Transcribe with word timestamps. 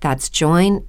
That's 0.00 0.28
joinmidi.com. 0.28 0.86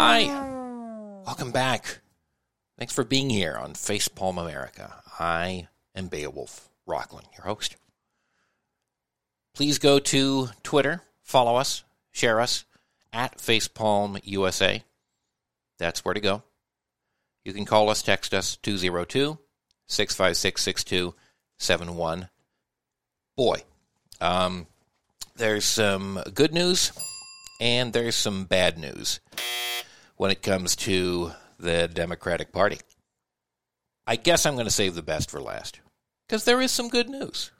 Hi. 0.00 0.48
Welcome 1.26 1.50
back. 1.52 1.98
Thanks 2.78 2.94
for 2.94 3.04
being 3.04 3.30
here 3.30 3.56
on 3.56 3.74
Facepalm 3.74 4.40
America. 4.40 5.02
I 5.18 5.68
am 5.94 6.06
Beowulf 6.06 6.70
Rockland, 6.86 7.26
your 7.36 7.46
host. 7.46 7.76
Please 9.54 9.78
go 9.78 9.98
to 9.98 10.50
Twitter, 10.62 11.02
follow 11.22 11.56
us, 11.56 11.82
share 12.12 12.40
us 12.40 12.64
at 13.12 13.38
Facepalm 13.38 14.20
USA. 14.22 14.84
That's 15.78 16.04
where 16.04 16.14
to 16.14 16.20
go. 16.20 16.42
You 17.44 17.52
can 17.52 17.64
call 17.64 17.88
us, 17.88 18.02
text 18.02 18.34
us 18.34 18.56
202 18.56 19.38
656 19.86 20.62
6271. 20.62 22.28
Boy, 23.36 23.62
um, 24.20 24.66
there's 25.36 25.64
some 25.64 26.20
good 26.34 26.52
news 26.52 26.92
and 27.60 27.92
there's 27.92 28.16
some 28.16 28.44
bad 28.44 28.78
news 28.78 29.20
when 30.16 30.30
it 30.30 30.42
comes 30.42 30.76
to 30.76 31.32
the 31.58 31.88
Democratic 31.88 32.52
Party. 32.52 32.78
I 34.06 34.16
guess 34.16 34.46
I'm 34.46 34.54
going 34.54 34.66
to 34.66 34.70
save 34.70 34.94
the 34.94 35.02
best 35.02 35.30
for 35.30 35.40
last 35.40 35.80
because 36.26 36.44
there 36.44 36.60
is 36.60 36.70
some 36.70 36.88
good 36.88 37.08
news. 37.08 37.50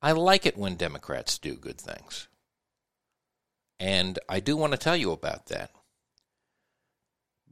I 0.00 0.12
like 0.12 0.46
it 0.46 0.58
when 0.58 0.74
Democrats 0.74 1.38
do 1.38 1.54
good 1.54 1.80
things. 1.80 2.28
And 3.78 4.18
I 4.28 4.40
do 4.40 4.56
want 4.56 4.72
to 4.72 4.78
tell 4.78 4.96
you 4.96 5.12
about 5.12 5.46
that. 5.46 5.70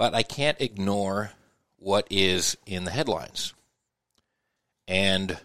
But 0.00 0.14
I 0.14 0.22
can't 0.22 0.58
ignore 0.62 1.32
what 1.76 2.06
is 2.08 2.56
in 2.64 2.84
the 2.84 2.90
headlines. 2.90 3.52
And 4.88 5.36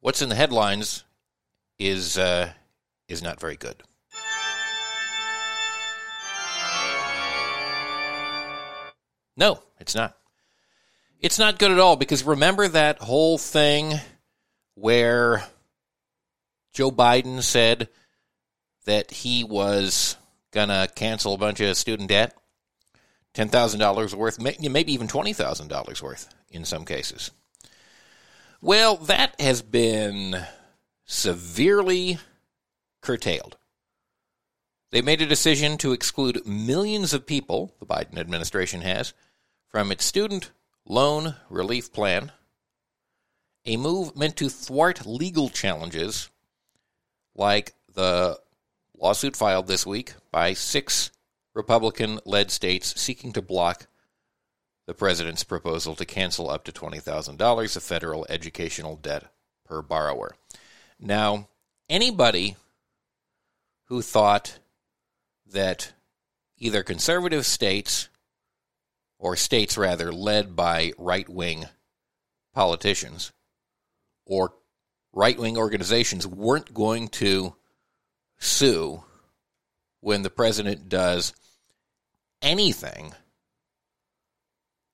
what's 0.00 0.22
in 0.22 0.28
the 0.28 0.34
headlines 0.34 1.04
is 1.78 2.18
uh, 2.18 2.50
is 3.06 3.22
not 3.22 3.38
very 3.38 3.54
good. 3.54 3.80
No, 9.36 9.62
it's 9.78 9.94
not. 9.94 10.16
It's 11.20 11.38
not 11.38 11.60
good 11.60 11.70
at 11.70 11.78
all 11.78 11.94
because 11.94 12.24
remember 12.24 12.66
that 12.66 12.98
whole 12.98 13.38
thing 13.38 14.00
where 14.74 15.44
Joe 16.72 16.90
Biden 16.90 17.44
said 17.44 17.88
that 18.86 19.12
he 19.12 19.44
was 19.44 20.16
going 20.50 20.70
to 20.70 20.90
cancel 20.96 21.34
a 21.34 21.38
bunch 21.38 21.60
of 21.60 21.76
student 21.76 22.08
debt? 22.08 22.34
$10,000 23.38 24.14
worth, 24.14 24.40
maybe 24.40 24.92
even 24.92 25.06
$20,000 25.06 26.02
worth 26.02 26.34
in 26.50 26.64
some 26.64 26.84
cases. 26.84 27.30
Well, 28.60 28.96
that 28.96 29.40
has 29.40 29.62
been 29.62 30.44
severely 31.04 32.18
curtailed. 33.00 33.56
They 34.90 35.02
made 35.02 35.22
a 35.22 35.26
decision 35.26 35.78
to 35.78 35.92
exclude 35.92 36.46
millions 36.46 37.14
of 37.14 37.26
people, 37.26 37.74
the 37.78 37.86
Biden 37.86 38.18
administration 38.18 38.80
has, 38.80 39.14
from 39.68 39.92
its 39.92 40.04
student 40.04 40.50
loan 40.84 41.36
relief 41.48 41.92
plan, 41.92 42.32
a 43.64 43.76
move 43.76 44.16
meant 44.16 44.36
to 44.38 44.48
thwart 44.48 45.06
legal 45.06 45.48
challenges 45.48 46.30
like 47.36 47.74
the 47.94 48.40
lawsuit 48.98 49.36
filed 49.36 49.68
this 49.68 49.86
week 49.86 50.14
by 50.32 50.54
six 50.54 51.12
Republican 51.58 52.20
led 52.24 52.52
states 52.52 52.98
seeking 53.00 53.32
to 53.32 53.42
block 53.42 53.88
the 54.86 54.94
president's 54.94 55.42
proposal 55.42 55.96
to 55.96 56.04
cancel 56.04 56.48
up 56.48 56.62
to 56.62 56.70
$20,000 56.70 57.76
of 57.76 57.82
federal 57.82 58.24
educational 58.28 58.94
debt 58.94 59.24
per 59.64 59.82
borrower. 59.82 60.36
Now, 61.00 61.48
anybody 61.90 62.54
who 63.86 64.02
thought 64.02 64.60
that 65.48 65.94
either 66.58 66.84
conservative 66.84 67.44
states 67.44 68.08
or 69.18 69.34
states 69.34 69.76
rather, 69.76 70.12
led 70.12 70.54
by 70.54 70.92
right 70.96 71.28
wing 71.28 71.64
politicians 72.54 73.32
or 74.24 74.52
right 75.12 75.36
wing 75.36 75.58
organizations 75.58 76.24
weren't 76.24 76.72
going 76.72 77.08
to 77.08 77.56
sue 78.38 79.02
when 79.98 80.22
the 80.22 80.30
president 80.30 80.88
does 80.88 81.34
anything, 82.42 83.14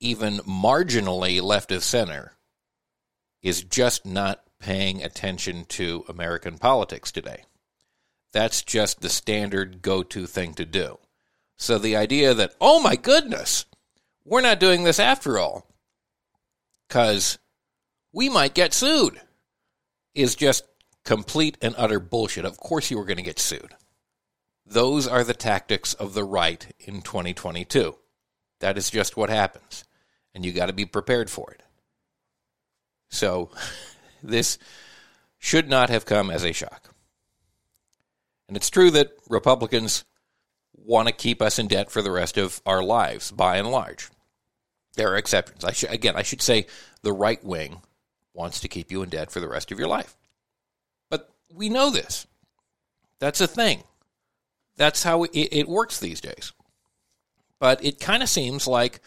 even 0.01 0.39
marginally 0.39 1.43
left 1.43 1.73
of 1.73 1.83
center, 1.83 2.33
is 3.43 3.63
just 3.63 4.07
not 4.07 4.43
paying 4.59 5.03
attention 5.03 5.65
to 5.67 6.05
American 6.09 6.59
politics 6.59 7.13
today. 7.13 7.45
That's 8.33 8.63
just 8.63 9.01
the 9.01 9.09
standard 9.09 9.83
go 9.83 10.03
to 10.03 10.27
thing 10.27 10.55
to 10.55 10.65
do. 10.65 10.99
So 11.57 11.79
the 11.79 11.97
idea 11.97 12.35
that, 12.35 12.55
oh 12.61 12.81
my 12.81 12.97
goodness, 12.97 13.67
we're 14.25 14.41
not 14.41 14.61
doing 14.61 14.85
this 14.85 14.99
after 14.99 15.39
all 15.39 15.67
because 16.89 17.39
we 18.13 18.29
might 18.29 18.55
get 18.55 18.73
sued 18.73 19.21
is 20.15 20.35
just 20.35 20.65
complete 21.05 21.59
and 21.61 21.75
utter 21.77 22.01
bullshit. 22.01 22.45
Of 22.45 22.57
course, 22.57 22.91
you 22.91 22.97
were 22.97 23.05
going 23.05 23.19
to 23.19 23.23
get 23.23 23.39
sued. 23.39 23.75
Those 24.67 25.07
are 25.07 25.25
the 25.25 25.35
tactics 25.35 25.95
of 25.95 26.15
the 26.15 26.25
right 26.25 26.67
in 26.81 27.03
2022. 27.03 27.97
That 28.61 28.79
is 28.79 28.91
just 28.91 29.17
what 29.17 29.31
happens. 29.31 29.85
and 30.35 30.45
you 30.45 30.53
got 30.53 30.67
to 30.67 30.73
be 30.73 30.85
prepared 30.85 31.31
for 31.31 31.53
it. 31.53 31.63
So, 33.09 33.51
this 34.23 34.59
should 35.39 35.69
not 35.69 35.91
have 35.91 36.07
come 36.07 36.31
as 36.31 36.45
a 36.45 36.53
shock. 36.53 36.93
And 38.49 38.57
it's 38.57 38.71
true 38.71 38.91
that 38.91 39.13
Republicans 39.29 40.05
want 40.75 41.09
to 41.09 41.15
keep 41.15 41.41
us 41.41 41.59
in 41.59 41.69
debt 41.69 41.91
for 41.91 42.03
the 42.03 42.11
rest 42.11 42.37
of 42.37 42.61
our 42.67 42.83
lives, 42.83 43.31
by 43.31 43.57
and 43.59 43.71
large. 43.71 44.11
There 44.97 45.13
are 45.13 45.17
exceptions. 45.17 45.65
I 45.65 45.93
again, 45.93 46.17
I 46.17 46.23
should 46.23 46.43
say 46.43 46.67
the 47.03 47.13
right 47.13 47.43
wing 47.45 47.81
wants 48.33 48.61
to 48.61 48.69
keep 48.69 48.91
you 48.91 49.03
in 49.03 49.09
debt 49.09 49.31
for 49.31 49.41
the 49.41 49.49
rest 49.49 49.73
of 49.73 49.79
your 49.79 49.89
life. 49.89 50.17
But 51.11 51.31
we 51.53 51.69
know 51.69 51.91
this. 51.91 52.27
That's 53.19 53.41
a 53.41 53.47
thing. 53.47 53.85
That's 54.77 55.03
how 55.03 55.25
it, 55.25 55.31
it 55.33 55.69
works 55.69 55.99
these 55.99 56.21
days. 56.21 56.53
But 57.59 57.85
it 57.85 58.01
kind 58.01 58.23
of 58.23 58.29
seems 58.29 58.67
like 58.67 59.01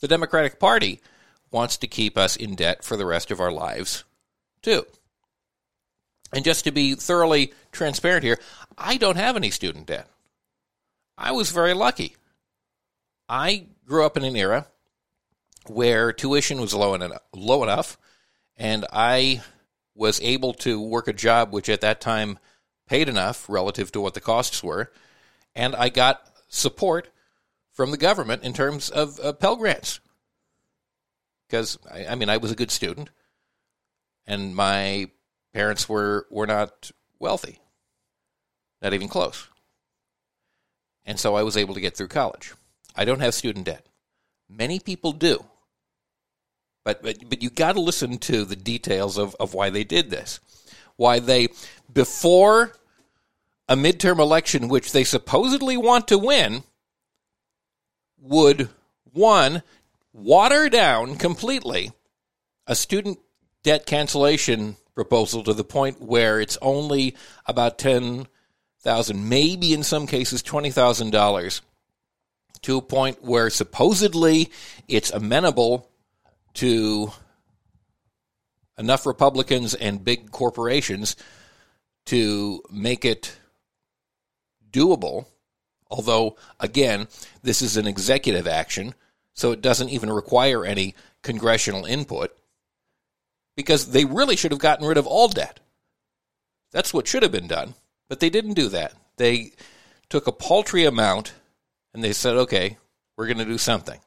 the 0.00 0.08
Democratic 0.08 0.58
Party 0.58 1.00
wants 1.50 1.76
to 1.78 1.86
keep 1.86 2.18
us 2.18 2.36
in 2.36 2.54
debt 2.54 2.84
for 2.84 2.96
the 2.96 3.06
rest 3.06 3.30
of 3.30 3.40
our 3.40 3.52
lives, 3.52 4.04
too. 4.62 4.84
And 6.32 6.44
just 6.44 6.64
to 6.64 6.72
be 6.72 6.94
thoroughly 6.94 7.52
transparent 7.70 8.24
here, 8.24 8.38
I 8.76 8.96
don't 8.96 9.16
have 9.16 9.36
any 9.36 9.50
student 9.50 9.86
debt. 9.86 10.08
I 11.16 11.32
was 11.32 11.50
very 11.50 11.74
lucky. 11.74 12.16
I 13.28 13.66
grew 13.86 14.04
up 14.04 14.16
in 14.16 14.24
an 14.24 14.36
era 14.36 14.66
where 15.66 16.12
tuition 16.12 16.60
was 16.60 16.74
low, 16.74 16.98
low 17.32 17.62
enough, 17.62 17.96
and 18.56 18.84
I 18.92 19.42
was 19.94 20.20
able 20.20 20.52
to 20.54 20.80
work 20.80 21.08
a 21.08 21.12
job 21.12 21.52
which 21.52 21.68
at 21.68 21.80
that 21.82 22.00
time 22.00 22.38
paid 22.86 23.08
enough 23.08 23.48
relative 23.48 23.92
to 23.92 24.00
what 24.00 24.14
the 24.14 24.20
costs 24.20 24.62
were, 24.62 24.92
and 25.54 25.74
I 25.74 25.88
got 25.88 26.22
support 26.48 27.08
from 27.72 27.90
the 27.90 27.96
government 27.96 28.44
in 28.44 28.52
terms 28.52 28.90
of 28.90 29.18
uh, 29.20 29.32
Pell 29.32 29.56
Grants. 29.56 30.00
Because, 31.46 31.78
I, 31.90 32.06
I 32.06 32.14
mean, 32.14 32.28
I 32.28 32.38
was 32.38 32.50
a 32.50 32.56
good 32.56 32.70
student, 32.70 33.10
and 34.26 34.54
my 34.54 35.10
parents 35.52 35.88
were, 35.88 36.26
were 36.30 36.46
not 36.46 36.90
wealthy, 37.18 37.58
not 38.82 38.94
even 38.94 39.08
close. 39.08 39.48
And 41.04 41.18
so 41.18 41.34
I 41.34 41.42
was 41.42 41.56
able 41.56 41.74
to 41.74 41.80
get 41.80 41.96
through 41.96 42.08
college. 42.08 42.54
I 42.96 43.04
don't 43.04 43.20
have 43.20 43.34
student 43.34 43.66
debt. 43.66 43.86
Many 44.48 44.78
people 44.78 45.12
do. 45.12 45.44
But, 46.84 47.02
but, 47.02 47.28
but 47.28 47.42
you 47.42 47.50
got 47.50 47.72
to 47.72 47.80
listen 47.80 48.18
to 48.18 48.44
the 48.44 48.56
details 48.56 49.18
of, 49.18 49.34
of 49.40 49.54
why 49.54 49.70
they 49.70 49.84
did 49.84 50.10
this. 50.10 50.40
Why 50.96 51.18
they, 51.18 51.48
before 51.92 52.72
a 53.68 53.76
midterm 53.76 54.18
election, 54.18 54.68
which 54.68 54.92
they 54.92 55.04
supposedly 55.04 55.76
want 55.76 56.08
to 56.08 56.18
win, 56.18 56.62
would, 58.18 58.68
one, 59.12 59.62
water 60.12 60.68
down 60.68 61.16
completely 61.16 61.92
a 62.66 62.74
student 62.74 63.18
debt 63.62 63.86
cancellation 63.86 64.76
proposal 64.94 65.42
to 65.42 65.52
the 65.52 65.64
point 65.64 66.00
where 66.00 66.40
it's 66.40 66.58
only 66.62 67.16
about 67.46 67.78
ten 67.78 68.26
thousand, 68.80 69.28
maybe 69.28 69.72
in 69.72 69.82
some 69.82 70.06
cases 70.06 70.42
twenty 70.42 70.70
thousand 70.70 71.10
dollars, 71.10 71.62
to 72.62 72.78
a 72.78 72.82
point 72.82 73.22
where 73.24 73.50
supposedly 73.50 74.50
it's 74.88 75.10
amenable 75.10 75.90
to 76.54 77.10
enough 78.78 79.06
Republicans 79.06 79.74
and 79.74 80.04
big 80.04 80.30
corporations 80.30 81.16
to 82.06 82.62
make 82.70 83.04
it 83.04 83.36
doable. 84.74 85.26
Although, 85.90 86.36
again, 86.58 87.06
this 87.42 87.62
is 87.62 87.76
an 87.76 87.86
executive 87.86 88.48
action, 88.48 88.94
so 89.32 89.52
it 89.52 89.62
doesn't 89.62 89.90
even 89.90 90.10
require 90.10 90.64
any 90.64 90.94
congressional 91.22 91.84
input 91.84 92.36
because 93.56 93.92
they 93.92 94.04
really 94.04 94.36
should 94.36 94.50
have 94.50 94.60
gotten 94.60 94.86
rid 94.86 94.98
of 94.98 95.06
all 95.06 95.28
debt. 95.28 95.60
That's 96.72 96.92
what 96.92 97.06
should 97.06 97.22
have 97.22 97.32
been 97.32 97.46
done. 97.46 97.74
But 98.08 98.20
they 98.20 98.28
didn't 98.30 98.54
do 98.54 98.68
that. 98.70 98.92
They 99.16 99.52
took 100.08 100.26
a 100.26 100.32
paltry 100.32 100.84
amount 100.84 101.34
and 101.92 102.02
they 102.02 102.12
said, 102.12 102.36
okay, 102.36 102.76
we're 103.16 103.26
going 103.26 103.38
to 103.38 103.44
do 103.44 103.58
something. 103.58 104.00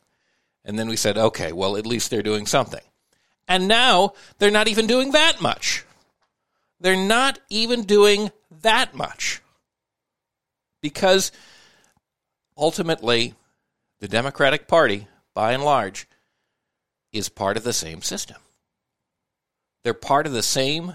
And 0.65 0.77
then 0.77 0.89
we 0.89 0.97
said, 0.97 1.17
okay, 1.17 1.53
well, 1.53 1.77
at 1.77 1.85
least 1.85 2.09
they're 2.09 2.21
doing 2.21 2.45
something. 2.45 2.81
And 3.47 3.67
now 3.67 4.13
they're 4.37 4.51
not 4.51 4.67
even 4.67 4.85
doing 4.85 5.11
that 5.11 5.41
much. 5.41 5.85
They're 6.79 6.95
not 6.97 7.39
even 7.49 7.83
doing 7.83 8.31
that 8.61 8.93
much. 8.93 9.41
Because 10.81 11.31
ultimately, 12.57 13.33
the 13.99 14.07
Democratic 14.07 14.67
Party, 14.67 15.07
by 15.33 15.53
and 15.53 15.63
large, 15.63 16.07
is 17.11 17.29
part 17.29 17.57
of 17.57 17.63
the 17.63 17.73
same 17.73 18.01
system. 18.01 18.37
They're 19.83 19.93
part 19.93 20.27
of 20.27 20.33
the 20.33 20.43
same 20.43 20.93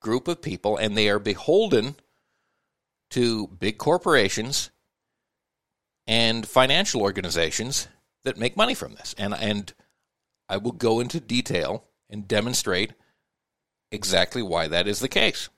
group 0.00 0.28
of 0.28 0.42
people, 0.42 0.76
and 0.76 0.96
they 0.96 1.08
are 1.08 1.18
beholden 1.18 1.96
to 3.10 3.46
big 3.46 3.78
corporations 3.78 4.70
and 6.06 6.46
financial 6.46 7.02
organizations 7.02 7.88
that 8.24 8.38
make 8.38 8.56
money 8.56 8.74
from 8.74 8.94
this. 8.94 9.14
And 9.18 9.34
and 9.34 9.72
I 10.48 10.56
will 10.56 10.72
go 10.72 11.00
into 11.00 11.20
detail 11.20 11.84
and 12.10 12.26
demonstrate 12.26 12.92
exactly 13.90 14.42
why 14.42 14.68
that 14.68 14.88
is 14.88 15.00
the 15.00 15.08
case. 15.08 15.48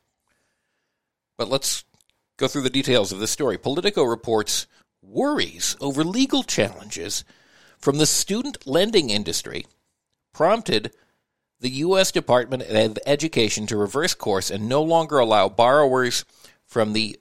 But 1.38 1.48
let's 1.48 1.84
go 2.36 2.48
through 2.48 2.62
the 2.62 2.70
details 2.70 3.12
of 3.12 3.18
this 3.18 3.30
story. 3.30 3.58
Politico 3.58 4.04
reports 4.04 4.66
worries 5.02 5.76
over 5.80 6.02
legal 6.04 6.42
challenges 6.42 7.24
from 7.78 7.98
the 7.98 8.06
student 8.06 8.66
lending 8.66 9.10
industry 9.10 9.66
prompted 10.32 10.92
the 11.60 11.70
U.S. 11.70 12.10
Department 12.12 12.62
of 12.62 12.98
Education 13.06 13.66
to 13.66 13.76
reverse 13.76 14.14
course 14.14 14.50
and 14.50 14.68
no 14.68 14.82
longer 14.82 15.18
allow 15.18 15.48
borrowers 15.48 16.24
from 16.66 16.92
the 16.92 17.18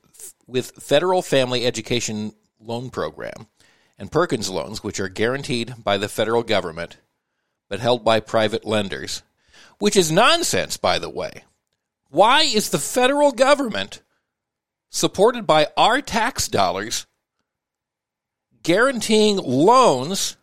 with 0.48 0.72
Federal 0.72 1.22
Family 1.22 1.66
Education 1.66 2.34
Loan 2.60 2.90
Program 2.90 3.48
and 3.98 4.12
Perkins 4.12 4.50
loans, 4.50 4.84
which 4.84 5.00
are 5.00 5.10
guaranteed 5.10 5.76
by 5.84 5.98
the 5.98 6.10
federal 6.10 6.44
government 6.44 6.98
but 7.70 7.80
held 7.80 8.04
by 8.04 8.20
private 8.20 8.66
lenders, 8.66 9.24
which 9.80 9.96
is 9.96 10.12
nonsense, 10.12 10.78
by 10.78 11.00
the 11.00 11.10
way. 11.10 11.44
Why 12.10 12.44
is 12.44 12.70
the 12.70 12.78
federal 12.78 13.32
government, 13.32 14.02
supported 14.94 15.46
by 15.46 15.68
our 15.76 16.02
tax 16.02 16.48
dollars, 16.48 17.06
guaranteeing 18.62 19.38
loans 19.38 20.38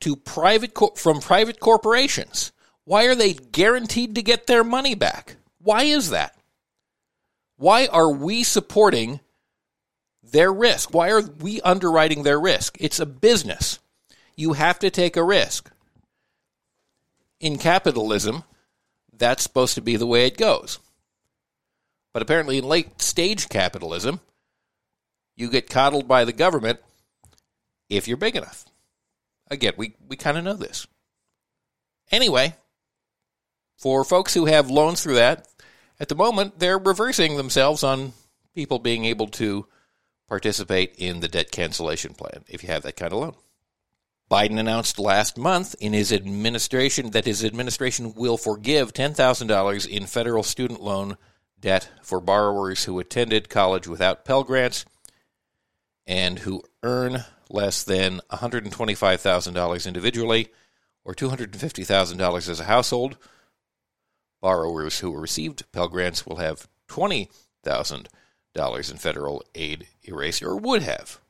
to 0.00 0.16
private 0.16 0.74
co- 0.74 0.94
from 0.96 1.20
private 1.20 1.60
corporations? 1.60 2.52
Why 2.84 3.04
are 3.04 3.14
they 3.14 3.32
guaranteed 3.32 4.16
to 4.16 4.22
get 4.22 4.46
their 4.46 4.64
money 4.64 4.94
back? 4.94 5.36
Why 5.62 5.84
is 5.84 6.10
that? 6.10 6.36
Why 7.56 7.86
are 7.86 8.10
we 8.10 8.42
supporting 8.42 9.20
their 10.22 10.52
risk? 10.52 10.92
Why 10.92 11.10
are 11.10 11.22
we 11.22 11.60
underwriting 11.60 12.24
their 12.24 12.40
risk? 12.40 12.76
It's 12.80 13.00
a 13.00 13.06
business. 13.06 13.78
You 14.36 14.54
have 14.54 14.78
to 14.80 14.90
take 14.90 15.16
a 15.16 15.24
risk. 15.24 15.70
In 17.40 17.58
capitalism, 17.58 18.42
that's 19.16 19.42
supposed 19.42 19.74
to 19.74 19.80
be 19.80 19.96
the 19.96 20.06
way 20.06 20.26
it 20.26 20.36
goes. 20.36 20.80
But 22.18 22.22
apparently, 22.24 22.58
in 22.58 22.64
late 22.64 23.00
stage 23.00 23.48
capitalism, 23.48 24.18
you 25.36 25.48
get 25.48 25.70
coddled 25.70 26.08
by 26.08 26.24
the 26.24 26.32
government 26.32 26.80
if 27.88 28.08
you're 28.08 28.16
big 28.16 28.34
enough. 28.34 28.64
Again, 29.52 29.74
we, 29.76 29.94
we 30.08 30.16
kind 30.16 30.36
of 30.36 30.42
know 30.42 30.54
this. 30.54 30.88
Anyway, 32.10 32.56
for 33.76 34.02
folks 34.02 34.34
who 34.34 34.46
have 34.46 34.68
loans 34.68 35.00
through 35.00 35.14
that, 35.14 35.46
at 36.00 36.08
the 36.08 36.16
moment, 36.16 36.58
they're 36.58 36.76
reversing 36.76 37.36
themselves 37.36 37.84
on 37.84 38.14
people 38.52 38.80
being 38.80 39.04
able 39.04 39.28
to 39.28 39.68
participate 40.28 40.96
in 40.98 41.20
the 41.20 41.28
debt 41.28 41.52
cancellation 41.52 42.14
plan 42.14 42.42
if 42.48 42.64
you 42.64 42.68
have 42.68 42.82
that 42.82 42.96
kind 42.96 43.12
of 43.12 43.20
loan. 43.20 43.34
Biden 44.28 44.58
announced 44.58 44.98
last 44.98 45.38
month 45.38 45.76
in 45.78 45.92
his 45.92 46.12
administration 46.12 47.12
that 47.12 47.26
his 47.26 47.44
administration 47.44 48.12
will 48.14 48.36
forgive 48.36 48.92
$10,000 48.92 49.86
in 49.86 50.06
federal 50.06 50.42
student 50.42 50.82
loan 50.82 51.16
debt 51.60 51.90
for 52.02 52.20
borrowers 52.20 52.84
who 52.84 52.98
attended 52.98 53.48
college 53.48 53.86
without 53.86 54.24
Pell 54.24 54.44
Grants 54.44 54.84
and 56.06 56.40
who 56.40 56.62
earn 56.82 57.24
less 57.50 57.82
than 57.82 58.20
$125,000 58.30 59.86
individually 59.86 60.48
or 61.04 61.14
$250,000 61.14 62.48
as 62.48 62.60
a 62.60 62.64
household. 62.64 63.16
Borrowers 64.40 65.00
who 65.00 65.14
received 65.14 65.70
Pell 65.72 65.88
Grants 65.88 66.26
will 66.26 66.36
have 66.36 66.68
$20,000 66.88 68.90
in 68.90 68.96
federal 68.96 69.42
aid 69.54 69.88
erased, 70.04 70.42
or 70.42 70.56
would 70.56 70.82
have. 70.82 71.20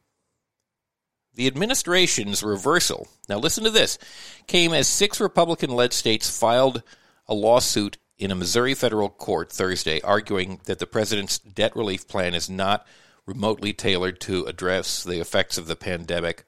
The 1.34 1.46
administration's 1.46 2.42
reversal, 2.42 3.08
now 3.28 3.38
listen 3.38 3.64
to 3.64 3.70
this, 3.70 3.98
came 4.46 4.72
as 4.72 4.88
six 4.88 5.20
Republican 5.20 5.70
led 5.70 5.92
states 5.92 6.36
filed 6.36 6.82
a 7.26 7.34
lawsuit 7.34 7.98
in 8.18 8.30
a 8.30 8.34
Missouri 8.34 8.74
federal 8.74 9.08
court 9.08 9.52
Thursday 9.52 10.00
arguing 10.00 10.60
that 10.64 10.78
the 10.78 10.86
president's 10.86 11.38
debt 11.38 11.76
relief 11.76 12.08
plan 12.08 12.34
is 12.34 12.50
not 12.50 12.86
remotely 13.26 13.72
tailored 13.72 14.20
to 14.20 14.44
address 14.46 15.04
the 15.04 15.20
effects 15.20 15.58
of 15.58 15.66
the 15.66 15.76
pandemic 15.76 16.44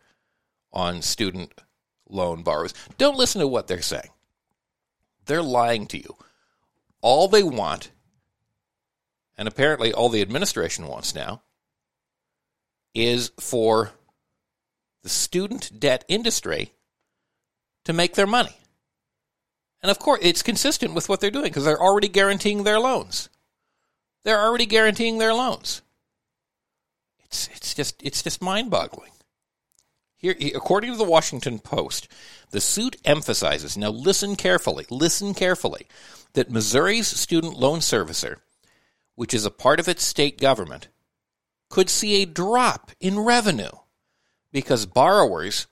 on 0.73 1.03
student 1.03 1.53
loan 2.09 2.43
borrowers. 2.43 2.75
Don't 2.99 3.19
listen 3.19 3.41
to 3.41 3.47
what 3.47 3.67
they're 3.67 3.83
saying. 3.83 4.11
They're 5.27 5.43
lying 5.43 5.87
to 5.89 5.99
you. 5.99 6.17
All 7.03 7.29
they 7.29 7.43
want, 7.43 7.91
and 9.39 9.47
apparently 9.47 9.93
all 9.93 10.09
the 10.09 10.23
administration 10.23 10.87
wants 10.87 11.15
now, 11.15 11.43
is 12.95 13.31
for 13.39 13.93
the 15.03 15.09
student 15.09 15.79
debt 15.79 16.05
industry 16.09 16.73
to 17.85 17.93
make 17.93 18.15
their 18.15 18.27
money. 18.27 18.57
And 19.83 19.91
of 19.91 19.99
course, 19.99 20.21
it's 20.23 20.43
consistent 20.43 20.95
with 20.95 21.09
what 21.09 21.21
they're 21.21 21.31
doing 21.31 21.45
because 21.45 21.65
they're 21.65 21.81
already 21.81 22.09
guaranteeing 22.09 22.65
their 22.65 22.79
loans. 22.79 23.29
They're 24.25 24.41
already 24.41 24.67
guaranteeing 24.67 25.19
their 25.19 25.33
loans. 25.33 25.83
It's, 27.25 27.49
it's 27.55 27.75
just 27.75 28.03
it's 28.03 28.23
just 28.23 28.43
mind-boggling. 28.43 29.13
Here, 30.17 30.35
according 30.55 30.93
to 30.93 30.99
the 30.99 31.05
Washington 31.05 31.59
Post, 31.61 32.09
the 32.51 32.61
suit 32.61 32.97
emphasizes, 33.07 33.79
now 33.79 33.89
listen 33.89 34.37
carefully, 34.37 34.85
listen 34.91 35.33
carefully, 35.33 35.87
that 36.35 36.51
Missouri's 36.51 37.07
student 37.07 37.59
loan 37.59 37.79
servicer, 37.79 38.37
which 39.15 39.33
is 39.33 39.47
a 39.47 39.51
part 39.51 39.81
of 39.81 39.89
its 39.89 40.03
state 40.03 40.39
government, 40.39 40.89
could 41.71 41.89
see 41.89 42.21
a 42.21 42.27
drop 42.27 42.91
in 43.01 43.19
revenue 43.19 43.71
because 44.53 44.85
borrowers 44.85 45.67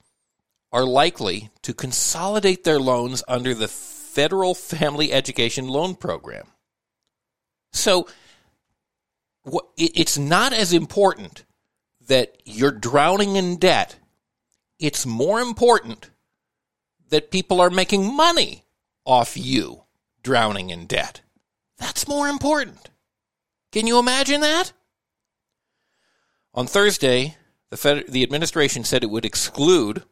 are 0.73 0.85
likely 0.85 1.51
to 1.61 1.75
consolidate 1.75 2.65
their 2.65 2.79
loans 2.79 3.23
under 3.29 3.53
the 3.53 3.69
Federal 4.19 4.55
Family 4.55 5.13
Education 5.13 5.69
Loan 5.69 5.95
Program. 5.95 6.47
So 7.73 8.09
it's 9.77 10.19
not 10.19 10.53
as 10.53 10.73
important 10.73 11.45
that 12.09 12.37
you're 12.45 12.73
drowning 12.73 13.37
in 13.37 13.57
debt 13.57 13.97
it's 14.79 15.05
more 15.05 15.41
important 15.41 16.11
that 17.11 17.31
people 17.31 17.61
are 17.61 17.71
making 17.71 18.15
money 18.15 18.65
off 19.05 19.37
you 19.37 19.83
drowning 20.23 20.71
in 20.71 20.87
debt. 20.87 21.23
That's 21.79 22.09
more 22.09 22.29
important. 22.29 22.91
Can 23.73 23.87
you 23.87 23.99
imagine 23.99 24.41
that? 24.43 24.73
On 26.55 26.67
Thursday, 26.67 27.37
the, 27.71 27.77
Fed, 27.77 28.05
the 28.09 28.23
administration 28.23 28.85
said 28.85 29.03
it 29.03 29.11
would 29.11 29.25
exclude 29.25 30.05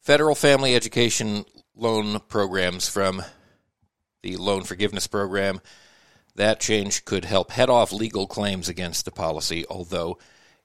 federal 0.00 0.34
family 0.34 0.74
education 0.74 1.44
loan 1.78 2.20
programs 2.28 2.88
from 2.88 3.22
the 4.22 4.36
loan 4.36 4.64
forgiveness 4.64 5.06
program. 5.06 5.60
That 6.34 6.60
change 6.60 7.04
could 7.04 7.24
help 7.24 7.50
head 7.50 7.70
off 7.70 7.92
legal 7.92 8.26
claims 8.26 8.68
against 8.68 9.04
the 9.04 9.10
policy, 9.10 9.64
although 9.70 10.18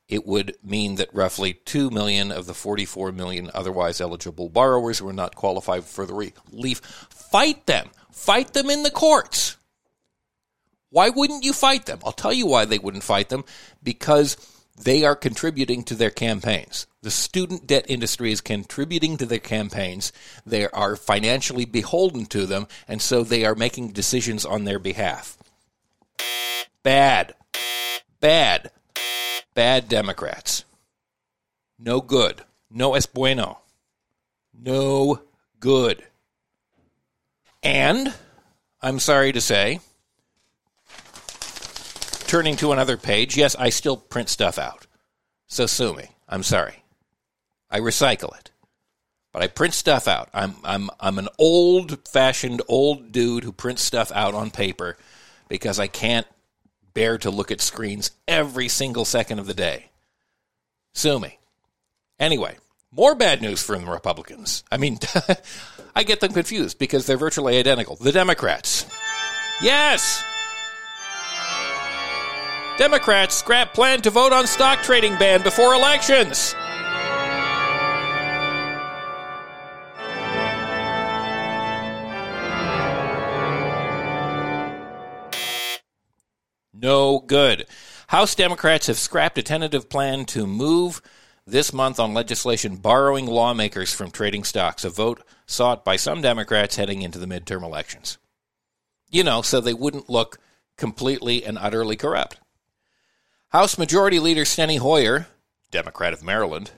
it 0.08 0.26
would 0.26 0.56
mean 0.64 0.96
that 0.96 1.14
roughly 1.14 1.54
2 1.54 1.90
million 1.90 2.32
of 2.32 2.46
the 2.46 2.54
44 2.54 3.12
million 3.12 3.50
otherwise 3.54 4.02
eligible 4.02 4.50
borrowers 4.50 5.02
were 5.02 5.14
not 5.14 5.36
qualified 5.36 5.86
for 5.86 6.06
the 6.06 6.14
relief. 6.14 6.80
Fight 7.10 7.66
them. 7.66 7.90
Fight 8.12 8.54
them 8.54 8.70
in 8.70 8.84
the 8.84 8.92
courts. 8.92 9.58
Why 10.90 11.10
wouldn't 11.10 11.44
you 11.44 11.54
fight 11.54 11.88
them? 11.88 12.00
I'll 12.06 12.12
tell 12.12 12.34
you 12.34 12.46
why 12.46 12.66
they 12.66 12.78
wouldn't 12.78 13.04
fight 13.04 13.30
them 13.30 13.44
because 13.82 14.38
they 14.82 15.04
are 15.04 15.16
contributing 15.16 15.84
to 15.84 15.96
their 15.96 16.10
campaigns. 16.10 16.88
The 17.02 17.12
student 17.12 17.68
debt 17.68 17.86
industry 17.88 18.32
is 18.32 18.42
contributing 18.42 19.18
to 19.18 19.26
their 19.26 19.40
campaigns. 19.40 20.12
They 20.46 20.68
are 20.68 20.96
financially 20.96 21.66
beholden 21.66 22.26
to 22.28 22.46
them, 22.46 22.68
and 22.88 23.02
so 23.02 23.24
they 23.24 23.46
are 23.46 23.56
making 23.56 23.90
decisions 23.90 24.46
on 24.46 24.64
their 24.64 24.80
behalf. 24.80 25.38
Bad. 26.84 27.36
Bad 28.20 28.72
bad 29.54 29.88
Democrats. 29.88 30.66
No 31.78 32.02
good. 32.02 32.44
No 32.70 32.96
es 32.96 33.06
bueno. 33.06 33.60
No 34.54 35.22
good. 35.60 36.04
And, 37.62 38.14
I'm 38.82 39.00
sorry 39.00 39.32
to 39.32 39.42
say, 39.42 39.80
turning 42.34 42.56
to 42.56 42.72
another 42.72 42.98
page, 42.98 43.38
yes, 43.38 43.56
I 43.60 43.70
still 43.70 43.96
print 43.96 44.28
stuff 44.28 44.58
out. 44.58 44.88
So 45.46 45.68
sue 45.68 45.94
me. 45.94 46.10
I'm 46.28 46.42
sorry. 46.42 46.84
I 47.70 47.80
recycle 47.80 48.36
it. 48.36 48.50
But 49.32 49.44
I 49.44 49.48
print 49.48 49.76
stuff 49.76 50.08
out. 50.08 50.30
I'm, 50.34 50.56
I'm, 50.64 50.90
I'm 51.00 51.20
an 51.20 51.28
old 51.38 52.08
fashioned 52.08 52.64
old 52.68 53.12
dude 53.12 53.44
who 53.44 53.52
prints 53.52 53.84
stuff 53.84 54.12
out 54.16 54.34
on 54.34 54.50
paper 54.50 54.98
because 55.48 55.80
I 55.80 55.86
can't 55.86 56.26
bear 56.96 57.20
to 57.20 57.30
look 57.30 57.52
at 57.52 57.62
screens 57.62 58.10
every 58.28 58.68
single 58.68 59.06
second 59.06 59.38
of 59.38 59.46
the 59.46 59.54
day. 59.54 59.92
Sue 60.96 61.20
me. 61.20 61.38
Anyway, 62.20 62.58
more 62.90 63.14
bad 63.14 63.44
news 63.44 63.62
from 63.62 63.86
the 63.86 63.92
Republicans. 63.92 64.64
I 64.72 64.78
mean, 64.78 64.98
I 65.96 66.02
get 66.02 66.20
them 66.20 66.34
confused 66.34 66.80
because 66.80 67.06
they're 67.06 67.16
virtually 67.16 67.60
identical. 67.60 67.96
The 67.96 68.12
Democrats. 68.12 68.88
Yes! 69.62 70.24
Democrats 72.78 73.36
scrap 73.36 73.74
plan 73.74 74.02
to 74.02 74.10
vote 74.10 74.34
on 74.34 74.48
stock 74.48 74.82
trading 74.82 75.18
ban 75.18 75.42
before 75.44 75.74
elections. 75.74 76.56
no 86.84 87.20
good. 87.20 87.66
House 88.08 88.36
Democrats 88.36 88.88
have 88.88 89.00
scrapped 89.00 89.38
a 89.38 89.42
tentative 89.42 89.90
plan 89.90 90.26
to 90.26 90.46
move 90.46 91.02
this 91.48 91.74
month 91.74 92.00
on 92.00 92.14
legislation 92.14 92.76
borrowing 92.76 93.26
lawmakers 93.26 93.94
from 93.94 94.12
trading 94.12 94.44
stocks, 94.44 94.84
a 94.84 94.90
vote 94.90 95.24
sought 95.46 95.84
by 95.84 95.96
some 95.96 96.22
Democrats 96.22 96.76
heading 96.76 97.02
into 97.02 97.18
the 97.18 97.26
midterm 97.26 97.64
elections. 97.64 98.18
You 99.10 99.24
know, 99.24 99.42
so 99.42 99.62
they 99.62 99.74
wouldn't 99.74 100.10
look 100.10 100.40
completely 100.78 101.44
and 101.46 101.58
utterly 101.58 101.96
corrupt. 101.96 102.40
House 103.54 103.78
Majority 103.78 104.20
Leader 104.20 104.46
Steny 104.46 104.80
Hoyer, 104.80 105.28
Democrat 105.70 106.12
of 106.12 106.24
Maryland, 106.24 106.72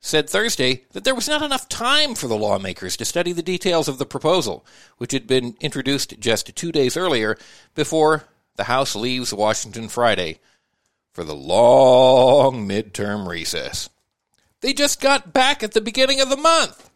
said 0.00 0.30
Thursday 0.30 0.84
that 0.92 1.02
there 1.02 1.14
was 1.14 1.26
not 1.26 1.42
enough 1.42 1.68
time 1.68 2.14
for 2.14 2.28
the 2.28 2.36
lawmakers 2.36 2.96
to 2.96 3.04
study 3.04 3.32
the 3.32 3.42
details 3.42 3.88
of 3.88 3.98
the 3.98 4.06
proposal, 4.06 4.64
which 4.98 5.10
had 5.10 5.26
been 5.26 5.56
introduced 5.60 6.20
just 6.20 6.54
two 6.54 6.70
days 6.70 6.96
earlier 6.96 7.36
before 7.74 8.28
the 8.54 8.64
House 8.64 8.94
leaves 8.94 9.34
Washington 9.34 9.88
Friday 9.88 10.38
for 11.12 11.24
the 11.24 11.34
long 11.34 12.68
midterm 12.68 13.26
recess. 13.26 13.90
They 14.60 14.72
just 14.72 15.00
got 15.00 15.32
back 15.32 15.64
at 15.64 15.72
the 15.72 15.80
beginning 15.80 16.20
of 16.20 16.30
the 16.30 16.36
month. 16.36 16.90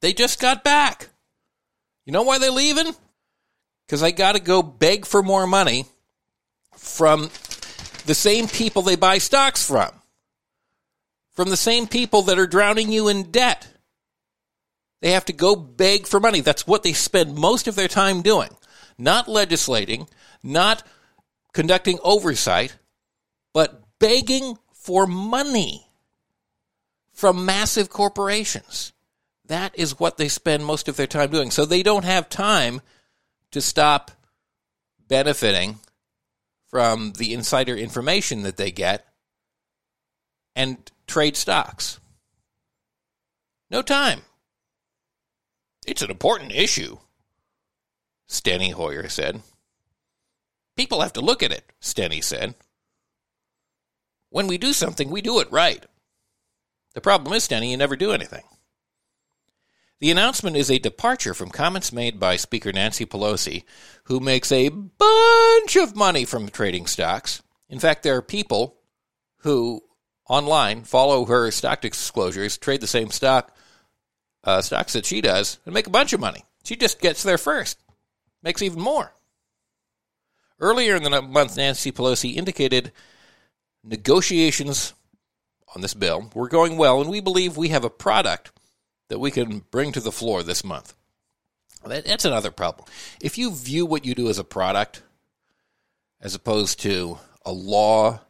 They 0.00 0.12
just 0.12 0.40
got 0.40 0.64
back. 0.64 1.10
You 2.04 2.12
know 2.12 2.22
why 2.22 2.38
they're 2.38 2.50
leaving? 2.50 2.96
Because 3.86 4.00
they 4.00 4.10
got 4.10 4.32
to 4.32 4.40
go 4.40 4.60
beg 4.60 5.06
for 5.06 5.22
more 5.22 5.46
money 5.46 5.84
from 6.74 7.30
the 8.08 8.14
same 8.14 8.48
people 8.48 8.82
they 8.82 8.96
buy 8.96 9.18
stocks 9.18 9.64
from, 9.64 9.90
from 11.32 11.50
the 11.50 11.56
same 11.56 11.86
people 11.86 12.22
that 12.22 12.38
are 12.38 12.46
drowning 12.46 12.90
you 12.90 13.08
in 13.08 13.30
debt. 13.30 13.68
They 15.00 15.12
have 15.12 15.26
to 15.26 15.32
go 15.32 15.54
beg 15.54 16.06
for 16.06 16.18
money. 16.18 16.40
That's 16.40 16.66
what 16.66 16.82
they 16.82 16.94
spend 16.94 17.36
most 17.36 17.68
of 17.68 17.76
their 17.76 17.86
time 17.86 18.22
doing. 18.22 18.48
Not 18.96 19.28
legislating, 19.28 20.08
not 20.42 20.82
conducting 21.52 21.98
oversight, 22.02 22.76
but 23.52 23.84
begging 24.00 24.58
for 24.72 25.06
money 25.06 25.86
from 27.12 27.44
massive 27.44 27.90
corporations. 27.90 28.92
That 29.46 29.78
is 29.78 30.00
what 30.00 30.16
they 30.16 30.28
spend 30.28 30.64
most 30.64 30.88
of 30.88 30.96
their 30.96 31.06
time 31.06 31.30
doing. 31.30 31.50
So 31.50 31.64
they 31.64 31.82
don't 31.82 32.04
have 32.04 32.28
time 32.28 32.80
to 33.50 33.60
stop 33.60 34.10
benefiting 35.06 35.78
from 36.68 37.12
the 37.14 37.32
insider 37.32 37.74
information 37.76 38.42
that 38.42 38.56
they 38.56 38.70
get 38.70 39.06
and 40.54 40.90
trade 41.06 41.36
stocks. 41.36 41.98
No 43.70 43.82
time. 43.82 44.22
It's 45.86 46.02
an 46.02 46.10
important 46.10 46.52
issue, 46.52 46.98
Steny 48.28 48.72
Hoyer 48.72 49.08
said. 49.08 49.42
People 50.76 51.00
have 51.00 51.14
to 51.14 51.20
look 51.20 51.42
at 51.42 51.52
it, 51.52 51.64
Steny 51.80 52.22
said. 52.22 52.54
When 54.30 54.46
we 54.46 54.58
do 54.58 54.72
something, 54.72 55.10
we 55.10 55.22
do 55.22 55.40
it 55.40 55.50
right. 55.50 55.84
The 56.94 57.00
problem 57.00 57.32
is, 57.32 57.48
Steny, 57.48 57.70
you 57.70 57.76
never 57.76 57.96
do 57.96 58.12
anything. 58.12 58.44
The 60.00 60.12
announcement 60.12 60.56
is 60.56 60.70
a 60.70 60.78
departure 60.78 61.34
from 61.34 61.50
comments 61.50 61.92
made 61.92 62.20
by 62.20 62.36
Speaker 62.36 62.72
Nancy 62.72 63.04
Pelosi, 63.04 63.64
who 64.04 64.20
makes 64.20 64.52
a 64.52 64.68
bunch 64.68 65.74
of 65.74 65.96
money 65.96 66.24
from 66.24 66.48
trading 66.48 66.86
stocks. 66.86 67.42
In 67.68 67.80
fact, 67.80 68.04
there 68.04 68.16
are 68.16 68.22
people 68.22 68.76
who 69.38 69.82
online 70.28 70.84
follow 70.84 71.24
her 71.24 71.50
stock 71.50 71.80
disclosures, 71.80 72.56
trade 72.56 72.80
the 72.80 72.86
same 72.86 73.10
stock 73.10 73.56
uh, 74.44 74.62
stocks 74.62 74.92
that 74.92 75.04
she 75.04 75.20
does, 75.20 75.58
and 75.64 75.74
make 75.74 75.88
a 75.88 75.90
bunch 75.90 76.12
of 76.12 76.20
money. 76.20 76.44
She 76.62 76.76
just 76.76 77.00
gets 77.00 77.24
there 77.24 77.38
first, 77.38 77.82
makes 78.40 78.62
even 78.62 78.80
more. 78.80 79.12
Earlier 80.60 80.94
in 80.94 81.02
the 81.02 81.22
month, 81.22 81.56
Nancy 81.56 81.90
Pelosi 81.90 82.36
indicated 82.36 82.92
negotiations 83.82 84.94
on 85.74 85.82
this 85.82 85.94
bill 85.94 86.30
were 86.34 86.48
going 86.48 86.76
well, 86.76 87.00
and 87.00 87.10
we 87.10 87.20
believe 87.20 87.56
we 87.56 87.70
have 87.70 87.84
a 87.84 87.90
product 87.90 88.52
that 89.08 89.18
we 89.18 89.30
can 89.30 89.64
bring 89.70 89.92
to 89.92 90.00
the 90.00 90.12
floor 90.12 90.42
this 90.42 90.64
month. 90.64 90.94
That's 91.84 92.24
another 92.24 92.50
problem. 92.50 92.86
If 93.20 93.38
you 93.38 93.54
view 93.54 93.86
what 93.86 94.04
you 94.04 94.14
do 94.14 94.28
as 94.28 94.38
a 94.38 94.44
product, 94.44 95.02
as 96.20 96.34
opposed 96.34 96.80
to 96.80 97.18
a 97.44 97.52
law, 97.52 98.20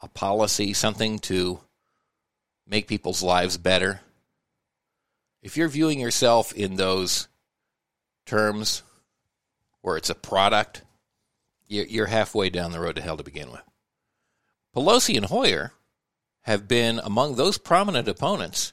a 0.00 0.08
policy, 0.08 0.72
something 0.72 1.18
to 1.20 1.60
make 2.66 2.88
people's 2.88 3.22
lives 3.22 3.56
better, 3.56 4.00
if 5.42 5.56
you're 5.56 5.68
viewing 5.68 6.00
yourself 6.00 6.52
in 6.52 6.74
those 6.74 7.28
terms 8.26 8.82
where 9.80 9.96
it's 9.96 10.10
a 10.10 10.14
product, 10.14 10.82
you're 11.68 12.06
halfway 12.06 12.50
down 12.50 12.72
the 12.72 12.80
road 12.80 12.96
to 12.96 13.02
hell 13.02 13.16
to 13.16 13.22
begin 13.22 13.50
with. 13.50 13.62
Pelosi 14.74 15.16
and 15.16 15.26
Hoyer 15.26 15.72
have 16.42 16.68
been 16.68 17.00
among 17.02 17.36
those 17.36 17.58
prominent 17.58 18.08
opponents, 18.08 18.72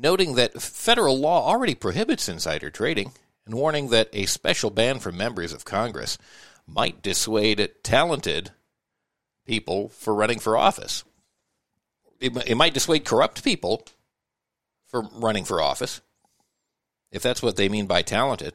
noting 0.00 0.34
that 0.34 0.60
federal 0.60 1.18
law 1.18 1.46
already 1.46 1.74
prohibits 1.74 2.28
insider 2.28 2.70
trading 2.70 3.12
and 3.44 3.54
warning 3.54 3.90
that 3.90 4.08
a 4.12 4.26
special 4.26 4.70
ban 4.70 4.98
for 4.98 5.12
members 5.12 5.52
of 5.52 5.64
Congress 5.64 6.16
might 6.66 7.02
dissuade 7.02 7.68
talented 7.82 8.50
people 9.46 9.88
for 9.90 10.14
running 10.14 10.38
for 10.38 10.56
office. 10.56 11.04
It, 12.20 12.36
it 12.46 12.56
might 12.56 12.74
dissuade 12.74 13.04
corrupt 13.04 13.44
people 13.44 13.86
for 14.86 15.02
running 15.14 15.44
for 15.44 15.60
office, 15.60 16.00
if 17.12 17.22
that's 17.22 17.42
what 17.42 17.56
they 17.56 17.68
mean 17.68 17.86
by 17.86 18.02
talented. 18.02 18.54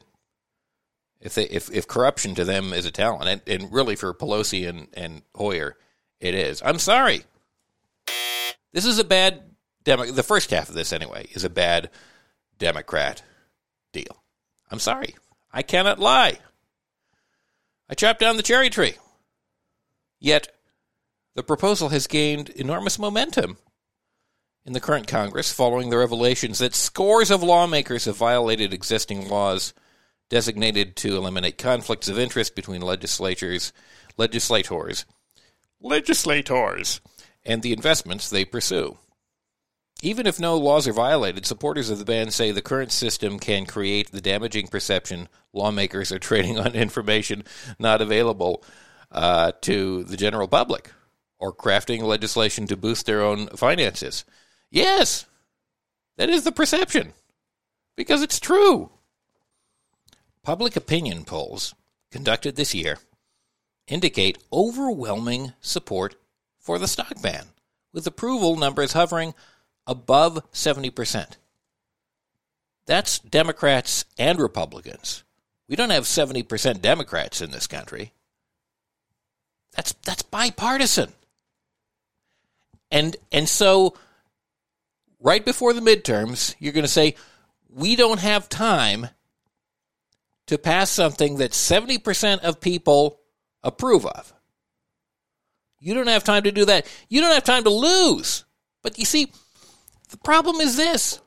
If 1.20 1.34
they 1.34 1.44
if, 1.44 1.70
if 1.72 1.88
corruption 1.88 2.34
to 2.34 2.44
them 2.44 2.72
is 2.72 2.84
a 2.84 2.90
talent, 2.90 3.28
and, 3.28 3.62
and 3.62 3.72
really 3.72 3.96
for 3.96 4.12
Pelosi 4.12 4.68
and, 4.68 4.88
and 4.94 5.22
Hoyer, 5.34 5.76
it 6.20 6.34
is. 6.34 6.62
I'm 6.64 6.78
sorry. 6.78 7.22
This 8.72 8.84
is 8.84 8.98
a 8.98 9.04
bad 9.04 9.55
Demo- 9.86 10.10
the 10.10 10.24
first 10.24 10.50
half 10.50 10.68
of 10.68 10.74
this 10.74 10.92
anyway 10.92 11.28
is 11.32 11.44
a 11.44 11.48
bad 11.48 11.90
Democrat 12.58 13.22
deal. 13.92 14.22
I'm 14.68 14.80
sorry. 14.80 15.14
I 15.52 15.62
cannot 15.62 16.00
lie. 16.00 16.40
I 17.88 17.94
chopped 17.94 18.18
down 18.18 18.36
the 18.36 18.42
cherry 18.42 18.68
tree. 18.68 18.94
Yet, 20.18 20.48
the 21.36 21.44
proposal 21.44 21.90
has 21.90 22.08
gained 22.08 22.48
enormous 22.50 22.98
momentum 22.98 23.58
in 24.64 24.72
the 24.72 24.80
current 24.80 25.06
Congress 25.06 25.52
following 25.52 25.90
the 25.90 25.98
revelations 25.98 26.58
that 26.58 26.74
scores 26.74 27.30
of 27.30 27.44
lawmakers 27.44 28.06
have 28.06 28.16
violated 28.16 28.74
existing 28.74 29.28
laws 29.28 29.72
designated 30.28 30.96
to 30.96 31.16
eliminate 31.16 31.58
conflicts 31.58 32.08
of 32.08 32.18
interest 32.18 32.56
between 32.56 32.82
legislatures, 32.82 33.72
legislators, 34.16 35.06
legislators, 35.80 37.00
and 37.44 37.62
the 37.62 37.72
investments 37.72 38.28
they 38.28 38.44
pursue. 38.44 38.98
Even 40.02 40.26
if 40.26 40.38
no 40.38 40.58
laws 40.58 40.86
are 40.86 40.92
violated, 40.92 41.46
supporters 41.46 41.88
of 41.88 41.98
the 41.98 42.04
ban 42.04 42.30
say 42.30 42.50
the 42.50 42.60
current 42.60 42.92
system 42.92 43.38
can 43.38 43.64
create 43.64 44.12
the 44.12 44.20
damaging 44.20 44.68
perception 44.68 45.28
lawmakers 45.52 46.12
are 46.12 46.18
trading 46.18 46.58
on 46.58 46.74
information 46.74 47.42
not 47.78 48.02
available 48.02 48.62
uh, 49.10 49.52
to 49.62 50.04
the 50.04 50.16
general 50.16 50.48
public 50.48 50.92
or 51.38 51.52
crafting 51.52 52.02
legislation 52.02 52.66
to 52.66 52.76
boost 52.76 53.06
their 53.06 53.22
own 53.22 53.46
finances. 53.48 54.24
Yes, 54.70 55.26
that 56.16 56.28
is 56.28 56.44
the 56.44 56.52
perception 56.52 57.12
because 57.96 58.22
it's 58.22 58.40
true. 58.40 58.90
Public 60.42 60.76
opinion 60.76 61.24
polls 61.24 61.74
conducted 62.10 62.56
this 62.56 62.74
year 62.74 62.98
indicate 63.88 64.38
overwhelming 64.52 65.52
support 65.60 66.16
for 66.58 66.78
the 66.78 66.88
stock 66.88 67.20
ban, 67.22 67.46
with 67.92 68.06
approval 68.06 68.56
numbers 68.56 68.92
hovering 68.92 69.34
above 69.86 70.42
70%. 70.52 71.36
That's 72.86 73.18
Democrats 73.18 74.04
and 74.18 74.38
Republicans. 74.38 75.24
We 75.68 75.76
don't 75.76 75.90
have 75.90 76.04
70% 76.04 76.80
Democrats 76.80 77.40
in 77.40 77.50
this 77.50 77.66
country. 77.66 78.12
That's 79.74 79.92
that's 80.04 80.22
bipartisan. 80.22 81.12
And 82.90 83.16
and 83.32 83.48
so 83.48 83.94
right 85.20 85.44
before 85.44 85.72
the 85.72 85.80
midterms, 85.80 86.54
you're 86.58 86.72
going 86.72 86.84
to 86.84 86.88
say 86.88 87.16
we 87.68 87.96
don't 87.96 88.20
have 88.20 88.48
time 88.48 89.08
to 90.46 90.56
pass 90.56 90.90
something 90.90 91.38
that 91.38 91.50
70% 91.50 92.38
of 92.38 92.60
people 92.60 93.20
approve 93.62 94.06
of. 94.06 94.32
You 95.80 95.92
don't 95.94 96.06
have 96.06 96.24
time 96.24 96.44
to 96.44 96.52
do 96.52 96.64
that. 96.66 96.86
You 97.08 97.20
don't 97.20 97.34
have 97.34 97.44
time 97.44 97.64
to 97.64 97.70
lose. 97.70 98.44
But 98.82 98.98
you 98.98 99.04
see, 99.04 99.32
the 100.08 100.18
problem 100.18 100.56
is 100.56 100.76
this 100.76 101.20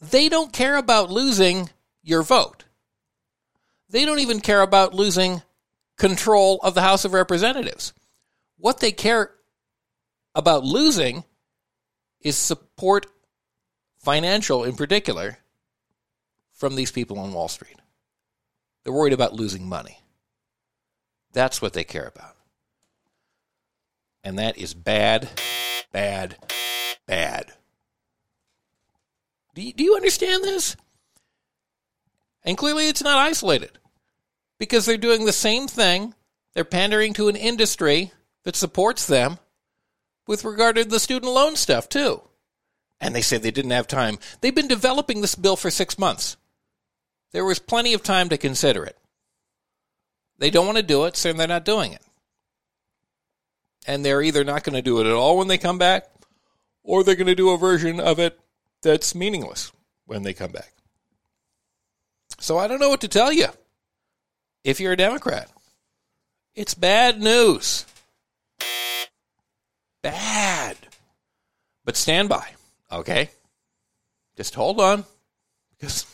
they 0.00 0.28
don't 0.28 0.52
care 0.52 0.76
about 0.76 1.10
losing 1.10 1.70
your 2.02 2.22
vote. 2.22 2.64
They 3.90 4.04
don't 4.04 4.20
even 4.20 4.40
care 4.40 4.62
about 4.62 4.94
losing 4.94 5.42
control 5.96 6.60
of 6.62 6.74
the 6.74 6.82
House 6.82 7.04
of 7.04 7.12
Representatives. 7.12 7.92
What 8.58 8.80
they 8.80 8.92
care 8.92 9.32
about 10.34 10.64
losing 10.64 11.24
is 12.20 12.36
support, 12.36 13.06
financial 13.98 14.64
in 14.64 14.76
particular, 14.76 15.38
from 16.52 16.76
these 16.76 16.92
people 16.92 17.18
on 17.18 17.32
Wall 17.32 17.48
Street. 17.48 17.76
They're 18.84 18.92
worried 18.92 19.12
about 19.12 19.34
losing 19.34 19.68
money. 19.68 20.00
That's 21.32 21.62
what 21.62 21.72
they 21.72 21.84
care 21.84 22.06
about. 22.06 22.34
And 24.24 24.38
that 24.38 24.58
is 24.58 24.74
bad, 24.74 25.28
bad, 25.92 26.36
bad. 27.08 27.50
Do 29.56 29.62
you, 29.62 29.72
do 29.72 29.82
you 29.82 29.96
understand 29.96 30.44
this? 30.44 30.76
And 32.44 32.56
clearly 32.56 32.88
it's 32.88 33.02
not 33.02 33.18
isolated 33.18 33.78
because 34.58 34.86
they're 34.86 34.96
doing 34.96 35.24
the 35.24 35.32
same 35.32 35.66
thing. 35.66 36.14
They're 36.54 36.64
pandering 36.64 37.14
to 37.14 37.26
an 37.28 37.34
industry 37.34 38.12
that 38.44 38.54
supports 38.54 39.06
them 39.06 39.38
with 40.28 40.44
regard 40.44 40.76
to 40.76 40.84
the 40.84 41.00
student 41.00 41.32
loan 41.32 41.56
stuff, 41.56 41.88
too. 41.88 42.22
And 43.00 43.14
they 43.14 43.22
say 43.22 43.38
they 43.38 43.50
didn't 43.50 43.72
have 43.72 43.88
time. 43.88 44.18
They've 44.40 44.54
been 44.54 44.68
developing 44.68 45.20
this 45.20 45.34
bill 45.34 45.56
for 45.56 45.70
six 45.70 45.98
months. 45.98 46.36
There 47.32 47.44
was 47.44 47.58
plenty 47.58 47.94
of 47.94 48.02
time 48.02 48.28
to 48.28 48.38
consider 48.38 48.84
it. 48.84 48.96
They 50.38 50.50
don't 50.50 50.66
want 50.66 50.78
to 50.78 50.82
do 50.84 51.04
it, 51.04 51.16
so 51.16 51.32
they're 51.32 51.48
not 51.48 51.64
doing 51.64 51.92
it. 51.92 52.02
And 53.86 54.04
they're 54.04 54.22
either 54.22 54.44
not 54.44 54.64
going 54.64 54.76
to 54.76 54.82
do 54.82 55.00
it 55.00 55.06
at 55.06 55.12
all 55.12 55.38
when 55.38 55.48
they 55.48 55.58
come 55.58 55.78
back, 55.78 56.08
or 56.88 57.04
they're 57.04 57.14
going 57.14 57.26
to 57.26 57.34
do 57.34 57.50
a 57.50 57.58
version 57.58 58.00
of 58.00 58.18
it 58.18 58.40
that's 58.80 59.14
meaningless 59.14 59.70
when 60.06 60.22
they 60.22 60.32
come 60.32 60.50
back. 60.50 60.72
So 62.38 62.56
I 62.56 62.66
don't 62.66 62.80
know 62.80 62.88
what 62.88 63.02
to 63.02 63.08
tell 63.08 63.30
you 63.30 63.48
if 64.64 64.80
you're 64.80 64.94
a 64.94 64.96
Democrat. 64.96 65.50
It's 66.54 66.72
bad 66.72 67.20
news. 67.20 67.84
Bad. 70.02 70.78
But 71.84 71.94
stand 71.94 72.30
by, 72.30 72.48
okay? 72.90 73.30
Just 74.38 74.54
hold 74.54 74.80
on 74.80 75.04
because 75.78 76.06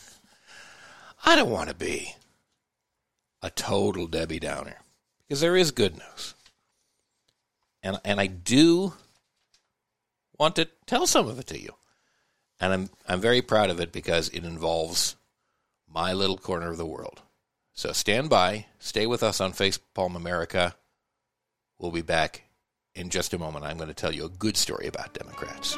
I 1.25 1.37
don't 1.37 1.51
want 1.51 1.69
to 1.69 1.75
be 1.75 2.13
a 3.41 3.49
total 3.49 4.07
Debbie 4.07 4.41
Downer 4.41 4.75
because 5.25 5.39
there 5.39 5.55
is 5.55 5.71
good 5.71 5.93
news. 5.93 6.33
And, 7.81 7.97
and 8.03 8.19
I 8.19 8.27
do 8.27 8.93
want 10.39 10.55
to 10.57 10.67
tell 10.85 11.07
some 11.07 11.27
of 11.27 11.39
it 11.39 11.47
to 11.47 11.59
you. 11.59 11.75
And 12.59 12.73
I'm 12.73 12.89
I'm 13.07 13.21
very 13.21 13.41
proud 13.41 13.69
of 13.69 13.79
it 13.79 13.91
because 13.91 14.29
it 14.29 14.43
involves 14.43 15.15
my 15.87 16.13
little 16.13 16.37
corner 16.37 16.69
of 16.69 16.77
the 16.77 16.85
world. 16.85 17.21
So 17.73 17.91
stand 17.91 18.29
by, 18.29 18.67
stay 18.79 19.05
with 19.05 19.21
us 19.21 19.41
on 19.41 19.51
Facepalm 19.51 20.15
America. 20.15 20.75
We'll 21.77 21.91
be 21.91 22.01
back 22.01 22.43
in 22.95 23.09
just 23.09 23.33
a 23.33 23.37
moment. 23.37 23.65
I'm 23.65 23.77
going 23.77 23.89
to 23.89 23.93
tell 23.93 24.13
you 24.13 24.25
a 24.25 24.29
good 24.29 24.55
story 24.55 24.87
about 24.87 25.13
Democrats. 25.13 25.77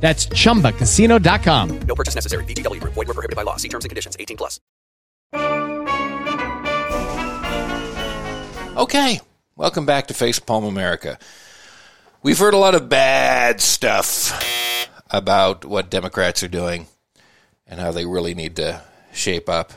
That's 0.00 0.26
chumbacasino.com. 0.26 1.80
No 1.80 1.94
purchase 1.94 2.14
necessary. 2.14 2.44
VGW 2.44 2.80
Group. 2.80 2.94
Void 2.94 3.08
were 3.08 3.14
prohibited 3.14 3.36
by 3.36 3.42
law. 3.42 3.56
See 3.56 3.68
terms 3.68 3.84
and 3.84 3.90
conditions. 3.90 4.16
18 4.18 4.36
plus. 4.36 4.60
Okay, 8.78 9.20
welcome 9.56 9.86
back 9.86 10.06
to 10.06 10.14
Face 10.14 10.38
Palm 10.38 10.62
America. 10.62 11.18
We've 12.22 12.38
heard 12.38 12.54
a 12.54 12.58
lot 12.58 12.76
of 12.76 12.88
bad 12.88 13.60
stuff 13.60 14.32
about 15.10 15.64
what 15.64 15.90
Democrats 15.90 16.44
are 16.44 16.48
doing 16.48 16.86
and 17.66 17.80
how 17.80 17.90
they 17.90 18.06
really 18.06 18.34
need 18.34 18.54
to 18.54 18.82
shape 19.12 19.48
up. 19.48 19.72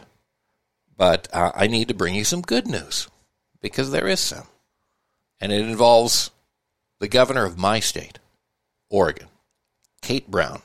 But 0.96 1.28
uh, 1.34 1.52
I 1.56 1.66
need 1.66 1.88
to 1.88 1.96
bring 1.96 2.14
you 2.14 2.24
some 2.24 2.44
good 2.44 2.68
news 2.68 3.08
because 3.60 3.90
there 3.90 4.08
is 4.08 4.20
some. 4.20 4.46
And 5.40 5.52
it 5.52 5.62
involves 5.62 6.30
the 7.00 7.08
governor 7.08 7.46
of 7.46 7.58
my 7.58 7.80
state, 7.80 8.20
Oregon, 8.88 9.30
Kate 10.02 10.30
Brown. 10.30 10.62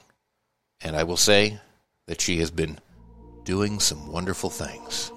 And 0.82 0.96
I 0.96 1.04
will 1.04 1.16
say 1.16 1.58
that 2.06 2.20
she 2.20 2.38
has 2.38 2.50
been 2.50 2.78
doing 3.44 3.80
some 3.80 4.10
wonderful 4.10 4.50
things. 4.50 5.10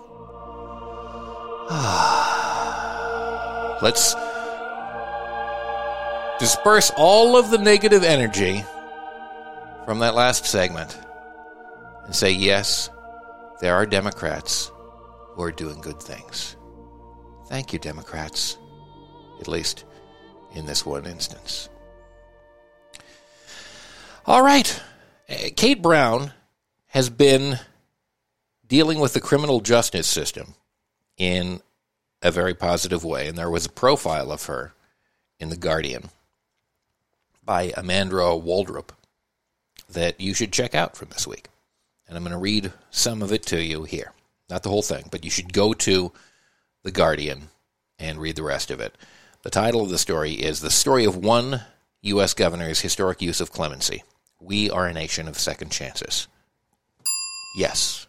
Let's 3.81 4.15
disperse 6.39 6.91
all 6.97 7.37
of 7.37 7.51
the 7.51 7.57
negative 7.57 8.03
energy 8.03 8.63
from 9.85 9.99
that 9.99 10.15
last 10.15 10.45
segment 10.45 10.97
and 12.05 12.15
say, 12.15 12.31
yes, 12.31 12.89
there 13.61 13.75
are 13.75 13.85
Democrats 13.85 14.71
who 15.33 15.43
are 15.43 15.51
doing 15.51 15.81
good 15.81 16.01
things. 16.01 16.55
Thank 17.47 17.73
you, 17.73 17.79
Democrats, 17.79 18.57
at 19.39 19.47
least 19.47 19.85
in 20.53 20.65
this 20.65 20.85
one 20.85 21.05
instance. 21.05 21.69
All 24.29 24.43
right. 24.43 24.79
Uh, 25.27 25.49
Kate 25.55 25.81
Brown 25.81 26.33
has 26.89 27.09
been 27.09 27.57
dealing 28.67 28.99
with 28.99 29.13
the 29.13 29.19
criminal 29.19 29.59
justice 29.59 30.05
system 30.05 30.53
in 31.17 31.63
a 32.21 32.29
very 32.29 32.53
positive 32.53 33.03
way. 33.03 33.27
And 33.27 33.35
there 33.35 33.49
was 33.49 33.65
a 33.65 33.71
profile 33.71 34.31
of 34.31 34.45
her 34.45 34.73
in 35.39 35.49
The 35.49 35.57
Guardian 35.57 36.11
by 37.43 37.69
Amandra 37.69 38.39
Waldrop 38.39 38.89
that 39.91 40.21
you 40.21 40.35
should 40.35 40.53
check 40.53 40.75
out 40.75 40.95
from 40.95 41.09
this 41.09 41.25
week. 41.25 41.47
And 42.07 42.15
I'm 42.15 42.23
going 42.23 42.31
to 42.31 42.37
read 42.37 42.71
some 42.91 43.23
of 43.23 43.33
it 43.33 43.41
to 43.47 43.59
you 43.59 43.85
here. 43.85 44.13
Not 44.47 44.61
the 44.61 44.69
whole 44.69 44.83
thing, 44.83 45.05
but 45.09 45.25
you 45.25 45.31
should 45.31 45.53
go 45.53 45.73
to 45.73 46.11
The 46.83 46.91
Guardian 46.91 47.49
and 47.97 48.19
read 48.19 48.35
the 48.35 48.43
rest 48.43 48.69
of 48.69 48.79
it. 48.79 48.95
The 49.41 49.49
title 49.49 49.81
of 49.81 49.89
the 49.89 49.97
story 49.97 50.33
is 50.33 50.61
The 50.61 50.69
Story 50.69 51.03
of 51.05 51.17
One 51.17 51.61
U.S. 52.03 52.35
Governor's 52.35 52.81
Historic 52.81 53.23
Use 53.23 53.41
of 53.41 53.51
Clemency. 53.51 54.03
We 54.41 54.69
are 54.69 54.87
a 54.87 54.93
nation 54.93 55.27
of 55.27 55.37
second 55.37 55.71
chances. 55.71 56.27
Yes, 57.55 58.07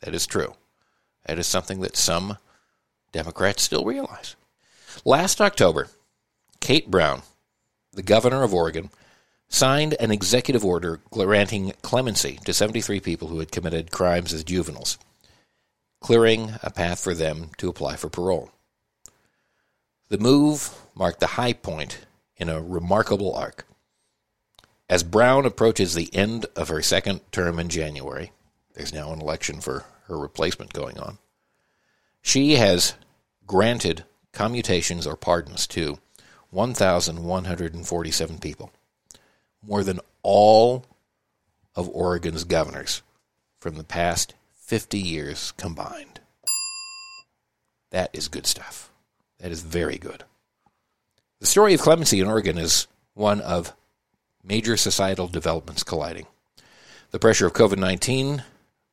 that 0.00 0.14
is 0.14 0.26
true. 0.26 0.54
That 1.26 1.38
is 1.38 1.46
something 1.46 1.80
that 1.80 1.96
some 1.96 2.38
Democrats 3.12 3.62
still 3.62 3.84
realize. 3.84 4.36
Last 5.04 5.40
October, 5.40 5.88
Kate 6.60 6.90
Brown, 6.90 7.22
the 7.92 8.02
governor 8.02 8.42
of 8.42 8.54
Oregon, 8.54 8.90
signed 9.48 9.94
an 9.98 10.10
executive 10.10 10.64
order 10.64 11.00
granting 11.10 11.72
clemency 11.82 12.38
to 12.44 12.54
73 12.54 13.00
people 13.00 13.28
who 13.28 13.38
had 13.40 13.50
committed 13.50 13.90
crimes 13.90 14.32
as 14.32 14.44
juveniles, 14.44 14.98
clearing 16.00 16.54
a 16.62 16.70
path 16.70 17.00
for 17.00 17.14
them 17.14 17.50
to 17.58 17.68
apply 17.68 17.96
for 17.96 18.08
parole. 18.08 18.50
The 20.08 20.18
move 20.18 20.74
marked 20.94 21.20
the 21.20 21.26
high 21.28 21.52
point 21.52 22.06
in 22.36 22.48
a 22.48 22.60
remarkable 22.60 23.34
arc. 23.34 23.66
As 24.90 25.04
Brown 25.04 25.46
approaches 25.46 25.94
the 25.94 26.12
end 26.12 26.46
of 26.56 26.66
her 26.66 26.82
second 26.82 27.20
term 27.30 27.60
in 27.60 27.68
January, 27.68 28.32
there's 28.74 28.92
now 28.92 29.12
an 29.12 29.20
election 29.20 29.60
for 29.60 29.84
her 30.08 30.18
replacement 30.18 30.72
going 30.72 30.98
on. 30.98 31.18
She 32.22 32.56
has 32.56 32.94
granted 33.46 34.04
commutations 34.32 35.06
or 35.06 35.14
pardons 35.14 35.68
to 35.68 36.00
1,147 36.50 38.38
people, 38.38 38.72
more 39.62 39.84
than 39.84 40.00
all 40.24 40.84
of 41.76 41.88
Oregon's 41.90 42.42
governors 42.42 43.02
from 43.60 43.76
the 43.76 43.84
past 43.84 44.34
50 44.56 44.98
years 44.98 45.52
combined. 45.52 46.18
That 47.90 48.10
is 48.12 48.26
good 48.26 48.48
stuff. 48.48 48.90
That 49.38 49.52
is 49.52 49.62
very 49.62 49.98
good. 49.98 50.24
The 51.38 51.46
story 51.46 51.74
of 51.74 51.80
clemency 51.80 52.18
in 52.18 52.26
Oregon 52.26 52.58
is 52.58 52.88
one 53.14 53.40
of 53.40 53.72
major 54.42 54.76
societal 54.76 55.28
developments 55.28 55.82
colliding. 55.82 56.26
The 57.10 57.18
pressure 57.18 57.46
of 57.46 57.52
COVID-19 57.52 58.44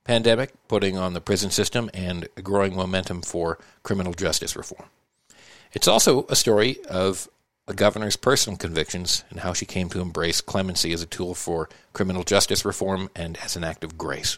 pandemic 0.03 0.53
putting 0.67 0.97
on 0.97 1.13
the 1.13 1.21
prison 1.21 1.51
system 1.51 1.89
and 1.93 2.27
growing 2.41 2.75
momentum 2.75 3.21
for 3.21 3.59
criminal 3.83 4.13
justice 4.13 4.55
reform. 4.55 4.89
It's 5.73 5.87
also 5.87 6.25
a 6.29 6.35
story 6.35 6.77
of 6.89 7.27
a 7.67 7.73
governor's 7.73 8.15
personal 8.15 8.57
convictions 8.57 9.25
and 9.29 9.41
how 9.41 9.51
she 9.51 9.65
came 9.65 9.89
to 9.89 9.99
embrace 9.99 10.39
clemency 10.39 10.93
as 10.93 11.01
a 11.01 11.05
tool 11.05 11.35
for 11.35 11.67
criminal 11.91 12.23
justice 12.23 12.63
reform 12.63 13.09
and 13.15 13.37
as 13.43 13.57
an 13.57 13.63
act 13.65 13.83
of 13.83 13.97
grace. 13.97 14.37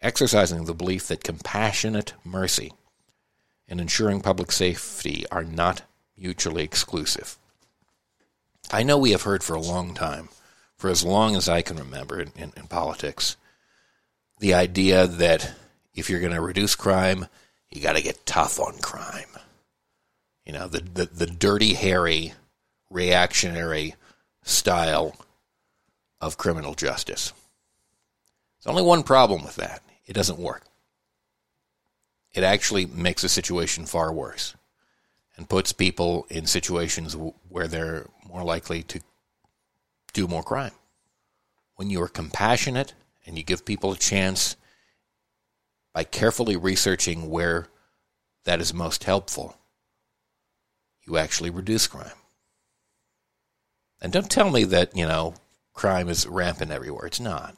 Exercising 0.00 0.64
the 0.64 0.74
belief 0.74 1.08
that 1.08 1.22
compassionate 1.22 2.14
mercy 2.24 2.72
and 3.68 3.80
ensuring 3.80 4.20
public 4.20 4.50
safety 4.50 5.26
are 5.30 5.44
not 5.44 5.82
mutually 6.16 6.62
exclusive. 6.62 7.36
I 8.70 8.82
know 8.82 8.98
we 8.98 9.12
have 9.12 9.22
heard 9.22 9.42
for 9.42 9.54
a 9.54 9.60
long 9.60 9.94
time, 9.94 10.28
for 10.76 10.90
as 10.90 11.04
long 11.04 11.36
as 11.36 11.48
I 11.48 11.62
can 11.62 11.76
remember 11.76 12.20
in, 12.20 12.32
in, 12.36 12.52
in 12.56 12.66
politics, 12.66 13.36
the 14.38 14.54
idea 14.54 15.06
that 15.06 15.54
if 15.94 16.10
you're 16.10 16.20
going 16.20 16.34
to 16.34 16.40
reduce 16.40 16.74
crime, 16.74 17.26
you 17.70 17.80
got 17.80 17.96
to 17.96 18.02
get 18.02 18.26
tough 18.26 18.60
on 18.60 18.78
crime. 18.78 19.28
You 20.44 20.52
know, 20.52 20.68
the, 20.68 20.80
the, 20.80 21.06
the 21.06 21.26
dirty, 21.26 21.74
hairy, 21.74 22.34
reactionary 22.90 23.94
style 24.42 25.16
of 26.20 26.38
criminal 26.38 26.74
justice. 26.74 27.32
There's 28.58 28.70
only 28.70 28.82
one 28.82 29.02
problem 29.02 29.42
with 29.44 29.56
that 29.56 29.82
it 30.06 30.12
doesn't 30.12 30.38
work. 30.38 30.62
It 32.32 32.44
actually 32.44 32.86
makes 32.86 33.22
the 33.22 33.28
situation 33.28 33.86
far 33.86 34.12
worse 34.12 34.54
and 35.36 35.48
puts 35.48 35.72
people 35.72 36.26
in 36.30 36.46
situations 36.46 37.16
where 37.48 37.66
they're 37.66 38.06
more 38.28 38.44
likely 38.44 38.82
to 38.84 39.00
do 40.12 40.26
more 40.26 40.42
crime. 40.42 40.72
When 41.76 41.90
you 41.90 42.00
are 42.02 42.08
compassionate 42.08 42.94
and 43.26 43.36
you 43.36 43.44
give 43.44 43.64
people 43.64 43.92
a 43.92 43.96
chance 43.96 44.56
by 45.92 46.04
carefully 46.04 46.56
researching 46.56 47.28
where 47.30 47.68
that 48.44 48.60
is 48.60 48.72
most 48.72 49.04
helpful, 49.04 49.56
you 51.06 51.16
actually 51.16 51.50
reduce 51.50 51.86
crime. 51.86 52.10
And 54.00 54.12
don't 54.12 54.30
tell 54.30 54.50
me 54.50 54.64
that, 54.64 54.96
you 54.96 55.06
know, 55.06 55.34
crime 55.72 56.08
is 56.08 56.26
rampant 56.26 56.70
everywhere. 56.70 57.06
It's 57.06 57.20
not. 57.20 57.56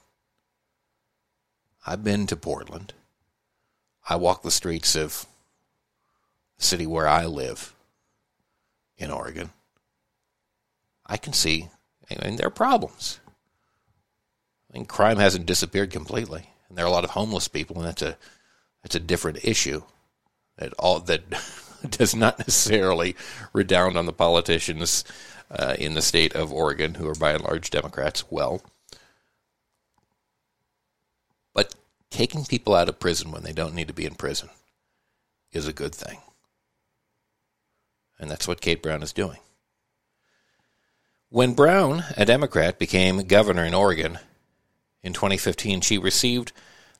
I've 1.86 2.04
been 2.04 2.26
to 2.26 2.36
Portland. 2.36 2.92
I 4.08 4.16
walk 4.16 4.42
the 4.42 4.50
streets 4.50 4.94
of 4.94 5.26
the 6.58 6.64
city 6.64 6.86
where 6.86 7.08
I 7.08 7.26
live 7.26 7.74
in 8.96 9.10
Oregon. 9.10 9.50
I 11.08 11.16
can 11.16 11.32
see, 11.32 11.68
mean, 12.22 12.36
there 12.36 12.46
are 12.46 12.50
problems. 12.50 13.20
I 14.70 14.76
mean, 14.78 14.86
crime 14.86 15.18
hasn't 15.18 15.46
disappeared 15.46 15.90
completely, 15.90 16.50
and 16.68 16.76
there 16.76 16.84
are 16.84 16.88
a 16.88 16.92
lot 16.92 17.04
of 17.04 17.10
homeless 17.10 17.48
people, 17.48 17.76
and 17.76 17.86
that's 17.86 18.02
a 18.02 18.16
that's 18.82 18.94
a 18.94 19.00
different 19.00 19.44
issue. 19.44 19.82
That 20.58 20.74
all 20.74 21.00
that 21.00 21.22
does 21.88 22.14
not 22.14 22.38
necessarily 22.38 23.16
redound 23.52 23.96
on 23.96 24.06
the 24.06 24.12
politicians 24.12 25.04
uh, 25.50 25.76
in 25.78 25.94
the 25.94 26.02
state 26.02 26.34
of 26.34 26.52
Oregon, 26.52 26.94
who 26.94 27.08
are 27.08 27.14
by 27.14 27.32
and 27.32 27.44
large 27.44 27.70
Democrats, 27.70 28.30
well. 28.30 28.62
But 31.54 31.74
taking 32.10 32.44
people 32.44 32.74
out 32.74 32.88
of 32.88 33.00
prison 33.00 33.30
when 33.32 33.42
they 33.42 33.52
don't 33.52 33.74
need 33.74 33.88
to 33.88 33.94
be 33.94 34.04
in 34.04 34.14
prison 34.14 34.50
is 35.52 35.66
a 35.66 35.72
good 35.72 35.94
thing. 35.94 36.18
And 38.18 38.30
that's 38.30 38.48
what 38.48 38.60
Kate 38.60 38.82
Brown 38.82 39.02
is 39.02 39.12
doing. 39.12 39.38
When 41.30 41.52
Brown, 41.52 42.04
a 42.16 42.24
Democrat, 42.24 42.78
became 42.78 43.26
governor 43.26 43.62
in 43.66 43.74
Oregon 43.74 44.18
in 45.02 45.12
2015, 45.12 45.82
she 45.82 45.98
received 45.98 46.52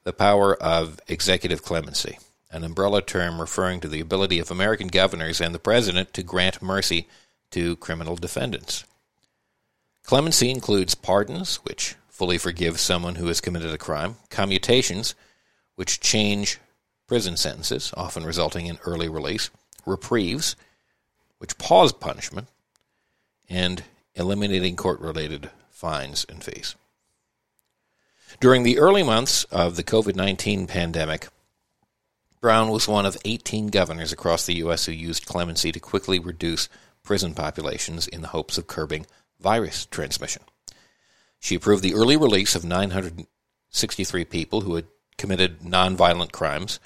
the 0.05 0.13
power 0.13 0.55
of 0.55 1.01
executive 1.09 1.63
clemency, 1.63 2.19
an 2.51 2.63
umbrella 2.63 3.01
term 3.01 3.41
referring 3.41 3.81
to 3.81 3.89
the 3.89 4.01
ability 4.01 4.39
of 4.39 4.51
American 4.51 4.89
governors 4.89 5.41
and 5.41 5.55
the 5.55 5.59
president 5.59 6.13
to 6.13 6.23
grant 6.23 6.61
mercy 6.61 7.09
to 7.53 7.77
criminal 7.77 8.17
defendants. 8.17 8.85
Clemency 10.03 10.51
includes 10.51 10.95
pardons, 10.95 11.57
which 11.65 11.95
fully 12.11 12.37
forgive 12.37 12.79
someone 12.79 13.15
who 13.15 13.29
has 13.29 13.41
committed 13.41 13.73
a 13.73 13.79
crime, 13.79 14.17
commutations, 14.29 15.15
which 15.77 16.01
change 16.01 16.59
prison 17.07 17.39
sentences, 17.39 17.95
often 17.97 18.27
resulting 18.27 18.67
in 18.67 18.79
early 18.85 19.09
release, 19.09 19.49
reprieves, 19.87 20.55
which 21.39 21.57
pause 21.57 21.95
punishment, 21.95 22.49
and 23.49 23.85
eliminating 24.19 24.77
court 24.77 25.01
related 25.01 25.51
fines 25.71 26.27
and 26.29 26.43
fees. 26.43 26.75
During 28.41 28.63
the 28.63 28.79
early 28.79 29.03
months 29.03 29.45
of 29.45 29.77
the 29.77 29.85
COVID 29.85 30.15
19 30.15 30.67
pandemic, 30.67 31.29
Brown 32.41 32.69
was 32.69 32.87
one 32.87 33.07
of 33.07 33.17
18 33.25 33.69
governors 33.69 34.13
across 34.13 34.47
the 34.47 34.57
U.S. 34.57 34.87
who 34.87 34.93
used 34.93 35.27
clemency 35.27 35.73
to 35.73 35.81
quickly 35.81 36.19
reduce 36.19 36.69
prison 37.03 37.35
populations 37.35 38.07
in 38.07 38.21
the 38.21 38.29
hopes 38.29 38.59
of 38.59 38.67
curbing 38.67 39.07
virus 39.41 39.87
transmission. 39.87 40.43
She 41.41 41.55
approved 41.55 41.83
the 41.83 41.95
early 41.95 42.17
release 42.17 42.55
of 42.55 42.65
963 42.65 44.25
people 44.25 44.61
who 44.61 44.75
had 44.75 44.87
committed 45.17 45.61
nonviolent 45.61 46.33
crimes 46.33 46.79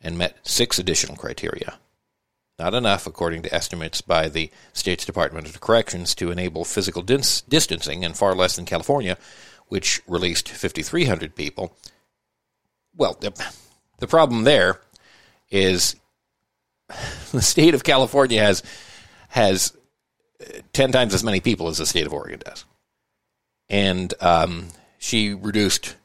and 0.00 0.18
met 0.18 0.36
six 0.42 0.78
additional 0.78 1.16
criteria. 1.16 1.78
Not 2.60 2.74
enough, 2.74 3.06
according 3.06 3.40
to 3.44 3.54
estimates 3.54 4.02
by 4.02 4.28
the 4.28 4.50
state's 4.74 5.06
Department 5.06 5.48
of 5.48 5.58
Corrections, 5.62 6.14
to 6.16 6.30
enable 6.30 6.66
physical 6.66 7.00
dis- 7.00 7.40
distancing, 7.40 8.04
and 8.04 8.14
far 8.14 8.34
less 8.34 8.54
than 8.54 8.66
California, 8.66 9.16
which 9.68 10.02
released 10.06 10.50
5,300 10.50 11.34
people. 11.34 11.74
Well, 12.94 13.16
the, 13.18 13.32
the 13.98 14.06
problem 14.06 14.44
there 14.44 14.78
is 15.50 15.96
the 17.32 17.40
state 17.40 17.72
of 17.72 17.82
California 17.82 18.42
has 18.42 18.62
has 19.28 19.74
ten 20.74 20.92
times 20.92 21.14
as 21.14 21.24
many 21.24 21.40
people 21.40 21.68
as 21.68 21.78
the 21.78 21.86
state 21.86 22.04
of 22.04 22.12
Oregon 22.12 22.42
does, 22.44 22.66
and 23.70 24.12
um, 24.20 24.68
she 24.98 25.32
reduced 25.32 25.96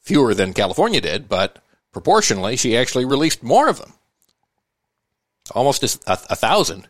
fewer 0.00 0.32
than 0.32 0.54
California 0.54 1.02
did, 1.02 1.28
but 1.28 1.62
proportionally, 1.92 2.56
she 2.56 2.74
actually 2.74 3.04
released 3.04 3.42
more 3.42 3.68
of 3.68 3.78
them, 3.78 3.92
almost 5.50 5.82
a, 5.82 6.12
a, 6.12 6.36
thousand. 6.36 6.88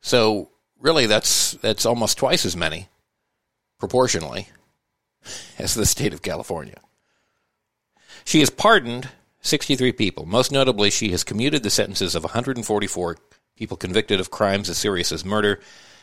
So 0.00 0.50
really, 0.78 1.06
that's 1.06 1.52
that's 1.52 1.86
almost 1.86 2.18
twice 2.18 2.44
as 2.44 2.56
many, 2.56 2.88
proportionally, 3.78 4.48
as 5.58 5.74
the 5.74 5.86
state 5.86 6.12
of 6.12 6.22
California. 6.22 6.78
She 8.24 8.40
has 8.40 8.50
pardoned 8.50 9.08
63 9.42 9.92
people. 9.92 10.26
Most 10.26 10.50
notably, 10.50 10.90
she 10.90 11.10
has 11.10 11.24
commuted 11.24 11.62
the 11.62 11.70
sentences 11.70 12.14
of 12.14 12.24
144 12.24 13.16
people 13.56 13.76
convicted 13.76 14.18
of 14.18 14.30
crimes 14.30 14.68
as 14.68 14.78
serious 14.78 15.12
as 15.12 15.24
murder, 15.24 15.60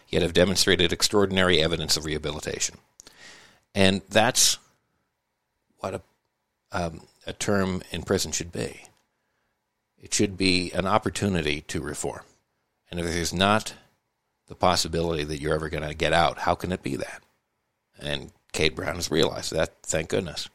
yet 0.07 0.21
have 0.21 0.33
demonstrated 0.33 0.93
extraordinary 0.93 1.61
evidence 1.61 1.97
of 1.97 2.05
rehabilitation. 2.05 2.77
And 3.73 4.01
that's 4.09 4.57
what 5.77 5.95
a, 5.95 6.01
um, 6.71 7.01
a 7.25 7.33
term 7.33 7.81
in 7.91 8.03
prison 8.03 8.31
should 8.31 8.51
be. 8.51 8.83
It 10.01 10.13
should 10.13 10.35
be 10.35 10.71
an 10.71 10.87
opportunity 10.87 11.61
to 11.61 11.79
reform. 11.79 12.23
And 12.89 12.99
if 12.99 13.05
there's 13.05 13.33
not 13.33 13.75
the 14.47 14.55
possibility 14.55 15.23
that 15.23 15.39
you're 15.39 15.53
ever 15.53 15.69
going 15.69 15.87
to 15.87 15.93
get 15.93 16.11
out, 16.11 16.39
how 16.39 16.55
can 16.55 16.71
it 16.71 16.81
be 16.81 16.95
that? 16.97 17.21
And 17.99 18.31
Kate 18.51 18.75
Brown 18.75 18.95
has 18.95 19.11
realized 19.11 19.53
that, 19.53 19.75
thank 19.83 20.09
goodness. 20.09 20.49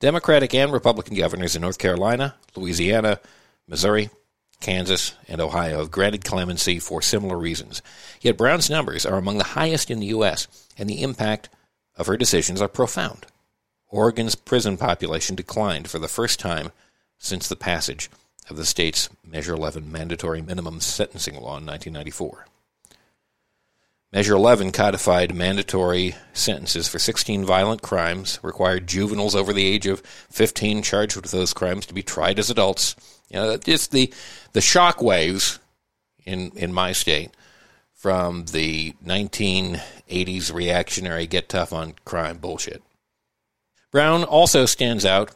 Democratic 0.00 0.54
and 0.54 0.70
Republican 0.70 1.16
governors 1.16 1.56
in 1.56 1.62
North 1.62 1.78
Carolina, 1.78 2.34
Louisiana, 2.54 3.18
Missouri, 3.66 4.10
Kansas, 4.60 5.14
and 5.26 5.40
Ohio 5.40 5.78
have 5.78 5.90
granted 5.90 6.24
clemency 6.24 6.78
for 6.78 7.00
similar 7.00 7.38
reasons. 7.38 7.80
Yet 8.20 8.36
Brown's 8.36 8.68
numbers 8.68 9.06
are 9.06 9.16
among 9.16 9.38
the 9.38 9.44
highest 9.44 9.90
in 9.90 10.00
the 10.00 10.06
U.S., 10.06 10.46
and 10.76 10.88
the 10.88 11.02
impact 11.02 11.48
of 11.96 12.06
her 12.06 12.18
decisions 12.18 12.60
are 12.60 12.68
profound. 12.68 13.26
Oregon's 13.88 14.34
prison 14.34 14.76
population 14.76 15.34
declined 15.34 15.88
for 15.88 15.98
the 15.98 16.08
first 16.08 16.38
time 16.38 16.70
since 17.18 17.48
the 17.48 17.56
passage 17.56 18.10
of 18.48 18.56
the 18.56 18.64
state's 18.64 19.08
Measure 19.24 19.54
11 19.54 19.90
mandatory 19.90 20.42
minimum 20.42 20.80
sentencing 20.80 21.34
law 21.34 21.58
in 21.58 21.66
1994. 21.66 22.46
Measure 24.12 24.34
11 24.34 24.72
codified 24.72 25.34
mandatory 25.34 26.14
sentences 26.32 26.88
for 26.88 26.98
16 26.98 27.44
violent 27.44 27.82
crimes, 27.82 28.38
required 28.42 28.86
juveniles 28.86 29.34
over 29.34 29.52
the 29.52 29.66
age 29.66 29.86
of 29.86 30.00
15 30.30 30.82
charged 30.82 31.16
with 31.16 31.30
those 31.30 31.52
crimes 31.52 31.86
to 31.86 31.94
be 31.94 32.02
tried 32.02 32.38
as 32.38 32.48
adults. 32.48 32.94
You 33.28 33.40
know, 33.40 33.56
just 33.56 33.90
the 33.90 34.12
the 34.52 34.60
shock 34.60 35.02
waves 35.02 35.58
in 36.24 36.52
in 36.54 36.72
my 36.72 36.92
state 36.92 37.32
from 37.92 38.44
the 38.46 38.92
1980s 39.04 40.52
reactionary 40.52 41.26
get 41.26 41.48
tough 41.48 41.72
on 41.72 41.94
crime 42.04 42.38
bullshit. 42.38 42.82
Brown 43.90 44.22
also 44.22 44.66
stands 44.66 45.04
out 45.04 45.34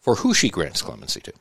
for 0.00 0.16
who 0.16 0.32
she 0.32 0.48
grants 0.48 0.80
clemency 0.80 1.20
to. 1.20 1.32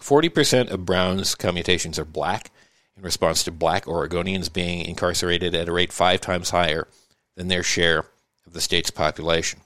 40% 0.00 0.70
of 0.70 0.86
Brown's 0.86 1.34
commutations 1.34 1.98
are 1.98 2.04
black 2.04 2.50
in 2.96 3.02
response 3.02 3.44
to 3.44 3.50
black 3.50 3.84
Oregonians 3.84 4.52
being 4.52 4.84
incarcerated 4.84 5.54
at 5.54 5.68
a 5.68 5.72
rate 5.72 5.92
five 5.92 6.20
times 6.20 6.50
higher 6.50 6.88
than 7.36 7.48
their 7.48 7.62
share 7.62 8.06
of 8.46 8.52
the 8.52 8.60
state's 8.60 8.90
population. 8.90 9.60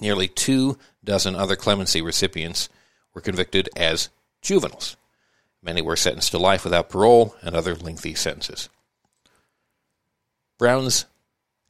Nearly 0.00 0.28
two 0.28 0.78
dozen 1.04 1.36
other 1.36 1.56
clemency 1.56 2.00
recipients 2.02 2.68
were 3.14 3.20
convicted 3.20 3.68
as 3.76 4.08
juveniles. 4.42 4.96
Many 5.62 5.82
were 5.82 5.96
sentenced 5.96 6.30
to 6.32 6.38
life 6.38 6.64
without 6.64 6.88
parole 6.88 7.36
and 7.42 7.54
other 7.54 7.74
lengthy 7.74 8.14
sentences. 8.14 8.70
Brown's 10.58 11.04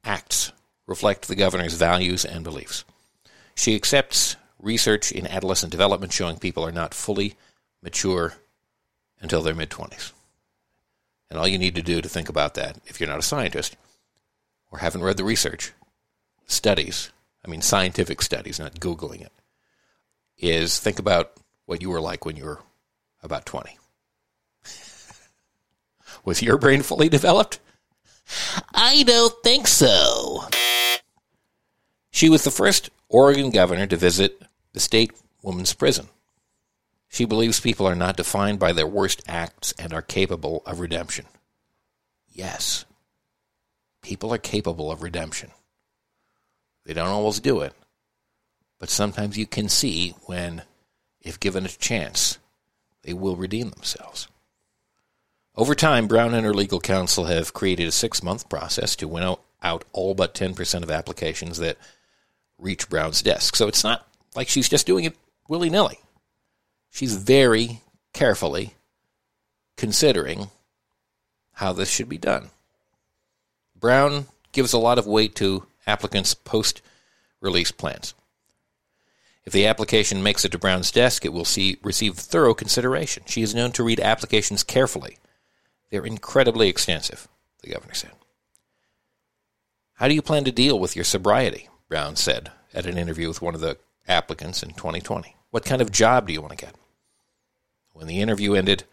acts 0.04 0.52
reflect 0.86 1.28
the 1.28 1.36
governor's 1.36 1.74
values 1.74 2.24
and 2.24 2.44
beliefs. 2.44 2.84
She 3.54 3.74
accepts 3.74 4.36
research 4.60 5.12
in 5.12 5.26
adolescent 5.26 5.72
development 5.72 6.12
showing 6.12 6.36
people 6.36 6.64
are 6.64 6.72
not 6.72 6.94
fully 6.94 7.34
mature 7.82 8.34
until 9.20 9.42
their 9.42 9.54
mid 9.54 9.70
20s. 9.70 10.12
And 11.28 11.38
all 11.38 11.48
you 11.48 11.58
need 11.58 11.74
to 11.76 11.82
do 11.82 12.00
to 12.00 12.08
think 12.08 12.28
about 12.28 12.54
that, 12.54 12.78
if 12.86 13.00
you're 13.00 13.08
not 13.08 13.18
a 13.18 13.22
scientist 13.22 13.76
or 14.70 14.78
haven't 14.78 15.02
read 15.02 15.16
the 15.16 15.24
research, 15.24 15.72
studies, 16.46 17.10
I 17.44 17.48
mean 17.48 17.62
scientific 17.62 18.22
studies, 18.22 18.58
not 18.58 18.80
Googling 18.80 19.22
it, 19.22 19.32
is 20.38 20.78
think 20.78 20.98
about 20.98 21.32
what 21.66 21.82
you 21.82 21.90
were 21.90 22.00
like 22.00 22.24
when 22.24 22.36
you 22.36 22.44
were 22.44 22.60
about 23.22 23.46
20. 23.46 23.78
Was 26.24 26.42
your 26.42 26.58
brain 26.58 26.82
fully 26.82 27.08
developed? 27.08 27.60
I 28.74 29.02
don't 29.04 29.34
think 29.42 29.66
so. 29.66 30.44
She 32.12 32.28
was 32.28 32.44
the 32.44 32.50
first 32.50 32.90
Oregon 33.08 33.50
governor 33.50 33.86
to 33.86 33.96
visit 33.96 34.40
the 34.72 34.80
state 34.80 35.12
woman's 35.42 35.74
prison. 35.74 36.08
She 37.08 37.24
believes 37.24 37.58
people 37.58 37.86
are 37.86 37.96
not 37.96 38.16
defined 38.16 38.58
by 38.58 38.72
their 38.72 38.86
worst 38.86 39.22
acts 39.26 39.74
and 39.78 39.92
are 39.92 40.02
capable 40.02 40.62
of 40.64 40.78
redemption. 40.78 41.26
Yes, 42.28 42.84
people 44.02 44.32
are 44.32 44.38
capable 44.38 44.92
of 44.92 45.02
redemption. 45.02 45.50
They 46.84 46.94
don't 46.94 47.08
always 47.08 47.40
do 47.40 47.60
it, 47.60 47.74
but 48.78 48.90
sometimes 48.90 49.36
you 49.36 49.46
can 49.46 49.68
see 49.68 50.14
when, 50.26 50.62
if 51.20 51.40
given 51.40 51.66
a 51.66 51.68
chance, 51.68 52.38
they 53.02 53.12
will 53.12 53.36
redeem 53.36 53.70
themselves. 53.70 54.28
Over 55.56 55.74
time, 55.74 56.06
Brown 56.06 56.32
and 56.32 56.46
her 56.46 56.54
legal 56.54 56.80
counsel 56.80 57.24
have 57.24 57.52
created 57.52 57.88
a 57.88 57.92
six 57.92 58.22
month 58.22 58.48
process 58.48 58.94
to 58.96 59.08
winnow 59.08 59.40
out 59.62 59.84
all 59.92 60.14
but 60.14 60.34
10% 60.34 60.82
of 60.82 60.90
applications 60.90 61.58
that 61.58 61.76
reach 62.56 62.88
Brown's 62.88 63.20
desk. 63.20 63.56
So 63.56 63.68
it's 63.68 63.84
not 63.84 64.06
like 64.34 64.48
she's 64.48 64.68
just 64.68 64.86
doing 64.86 65.04
it 65.04 65.16
willy 65.48 65.70
nilly 65.70 65.98
she's 66.90 67.16
very 67.16 67.82
carefully 68.12 68.74
considering 69.76 70.50
how 71.54 71.72
this 71.72 71.90
should 71.90 72.08
be 72.08 72.18
done. 72.18 72.50
Brown 73.74 74.26
gives 74.52 74.72
a 74.72 74.78
lot 74.78 74.98
of 74.98 75.06
weight 75.06 75.34
to 75.36 75.66
applicants' 75.86 76.34
post 76.34 76.82
release 77.40 77.70
plans. 77.70 78.14
If 79.44 79.52
the 79.54 79.66
application 79.66 80.22
makes 80.22 80.44
it 80.44 80.52
to 80.52 80.58
Brown's 80.58 80.90
desk, 80.90 81.24
it 81.24 81.32
will 81.32 81.46
see, 81.46 81.78
receive 81.82 82.14
thorough 82.14 82.52
consideration. 82.52 83.22
She 83.26 83.42
is 83.42 83.54
known 83.54 83.72
to 83.72 83.82
read 83.82 84.00
applications 84.00 84.62
carefully. 84.62 85.16
They're 85.90 86.04
incredibly 86.04 86.68
extensive, 86.68 87.26
the 87.62 87.70
governor 87.70 87.94
said. 87.94 88.12
How 89.94 90.08
do 90.08 90.14
you 90.14 90.22
plan 90.22 90.44
to 90.44 90.52
deal 90.52 90.78
with 90.78 90.94
your 90.94 91.04
sobriety? 91.04 91.68
Brown 91.88 92.16
said 92.16 92.52
at 92.74 92.86
an 92.86 92.98
interview 92.98 93.28
with 93.28 93.42
one 93.42 93.54
of 93.54 93.60
the 93.60 93.78
applicants 94.10 94.62
in 94.62 94.70
2020. 94.70 95.36
What 95.50 95.64
kind 95.64 95.80
of 95.80 95.92
job 95.92 96.26
do 96.26 96.32
you 96.32 96.40
want 96.40 96.58
to 96.58 96.66
get? 96.66 96.74
When 97.92 98.06
the 98.06 98.20
interview 98.20 98.54
ended, 98.54 98.84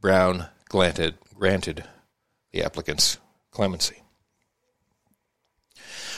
Brown 0.00 0.46
granted, 0.68 1.14
granted 1.34 1.84
the 2.52 2.62
applicants 2.62 3.18
clemency. 3.50 4.02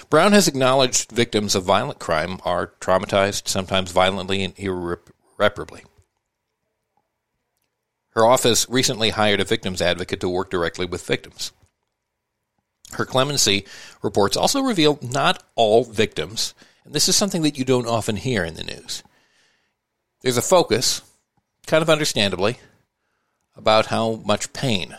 Brown 0.08 0.32
has 0.32 0.46
acknowledged 0.46 1.10
victims 1.10 1.54
of 1.54 1.64
violent 1.64 1.98
crime 1.98 2.38
are 2.44 2.72
traumatized, 2.80 3.48
sometimes 3.48 3.90
violently 3.90 4.44
and 4.44 4.54
irreparably. 4.56 5.84
Her 8.10 8.24
office 8.24 8.68
recently 8.70 9.10
hired 9.10 9.40
a 9.40 9.44
victims 9.44 9.82
advocate 9.82 10.20
to 10.20 10.28
work 10.28 10.50
directly 10.50 10.86
with 10.86 11.06
victims. 11.06 11.52
Her 12.92 13.04
clemency 13.04 13.66
reports 14.02 14.36
also 14.36 14.60
reveal 14.62 14.98
not 15.02 15.42
all 15.54 15.84
victims, 15.84 16.54
and 16.86 16.94
this 16.94 17.08
is 17.08 17.16
something 17.16 17.42
that 17.42 17.58
you 17.58 17.64
don't 17.64 17.88
often 17.88 18.14
hear 18.14 18.44
in 18.44 18.54
the 18.54 18.62
news. 18.62 19.02
There's 20.22 20.36
a 20.36 20.42
focus, 20.42 21.02
kind 21.66 21.82
of 21.82 21.90
understandably, 21.90 22.58
about 23.56 23.86
how 23.86 24.22
much 24.24 24.52
pain 24.52 24.90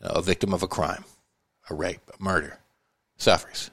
you 0.00 0.06
know, 0.06 0.12
a 0.14 0.22
victim 0.22 0.54
of 0.54 0.62
a 0.62 0.68
crime, 0.68 1.04
a 1.68 1.74
rape, 1.74 2.00
a 2.08 2.22
murder, 2.22 2.58
suffers. 3.18 3.70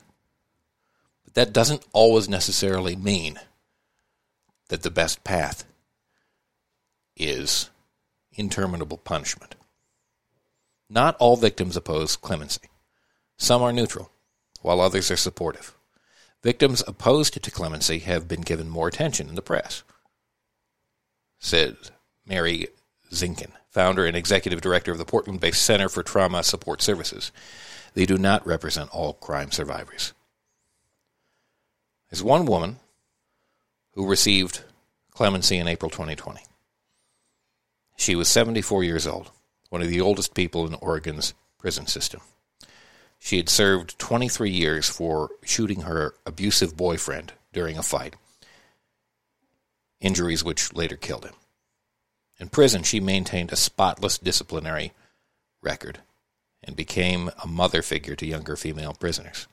But 1.23 1.33
that 1.35 1.53
doesn't 1.53 1.85
always 1.93 2.27
necessarily 2.27 2.97
mean 2.97 3.39
that 4.67 4.83
the 4.83 4.91
best 4.91 5.23
path 5.23 5.63
is 7.15 7.69
interminable 8.33 8.97
punishment. 8.97 9.55
Not 10.89 11.15
all 11.19 11.37
victims 11.37 11.77
oppose 11.77 12.17
clemency. 12.17 12.67
Some 13.37 13.61
are 13.61 13.71
neutral, 13.71 14.11
while 14.61 14.81
others 14.81 15.09
are 15.09 15.17
supportive. 15.17 15.73
Victims 16.43 16.83
opposed 16.87 17.41
to 17.41 17.51
clemency 17.51 17.99
have 17.99 18.27
been 18.27 18.41
given 18.41 18.67
more 18.67 18.87
attention 18.87 19.29
in 19.29 19.35
the 19.35 19.41
press, 19.41 19.83
said 21.39 21.77
Mary 22.25 22.67
Zinkin, 23.11 23.51
founder 23.69 24.05
and 24.05 24.17
executive 24.17 24.61
director 24.61 24.91
of 24.91 24.97
the 24.97 25.05
Portland 25.05 25.39
based 25.39 25.61
Center 25.61 25.87
for 25.87 26.01
Trauma 26.01 26.43
Support 26.43 26.81
Services. 26.81 27.31
They 27.93 28.05
do 28.05 28.17
not 28.17 28.45
represent 28.47 28.89
all 28.89 29.13
crime 29.13 29.51
survivors. 29.51 30.13
There's 32.09 32.23
one 32.23 32.45
woman 32.45 32.77
who 33.93 34.07
received 34.07 34.63
clemency 35.11 35.57
in 35.57 35.67
April 35.67 35.91
2020. 35.91 36.41
She 37.97 38.15
was 38.15 38.27
74 38.29 38.83
years 38.83 39.05
old, 39.05 39.29
one 39.69 39.81
of 39.81 39.89
the 39.89 40.01
oldest 40.01 40.33
people 40.33 40.65
in 40.65 40.73
Oregon's 40.75 41.33
prison 41.59 41.85
system. 41.85 42.21
She 43.23 43.37
had 43.37 43.49
served 43.49 43.99
23 43.99 44.49
years 44.49 44.89
for 44.89 45.29
shooting 45.43 45.81
her 45.81 46.15
abusive 46.25 46.75
boyfriend 46.75 47.33
during 47.53 47.77
a 47.77 47.83
fight, 47.83 48.15
injuries 50.01 50.43
which 50.43 50.73
later 50.73 50.97
killed 50.97 51.25
him. 51.25 51.35
In 52.39 52.49
prison, 52.49 52.81
she 52.81 52.99
maintained 52.99 53.53
a 53.53 53.55
spotless 53.55 54.17
disciplinary 54.17 54.91
record 55.61 55.99
and 56.63 56.75
became 56.75 57.29
a 57.41 57.47
mother 57.47 57.83
figure 57.83 58.15
to 58.15 58.25
younger 58.25 58.55
female 58.55 58.95
prisoners. 58.99 59.47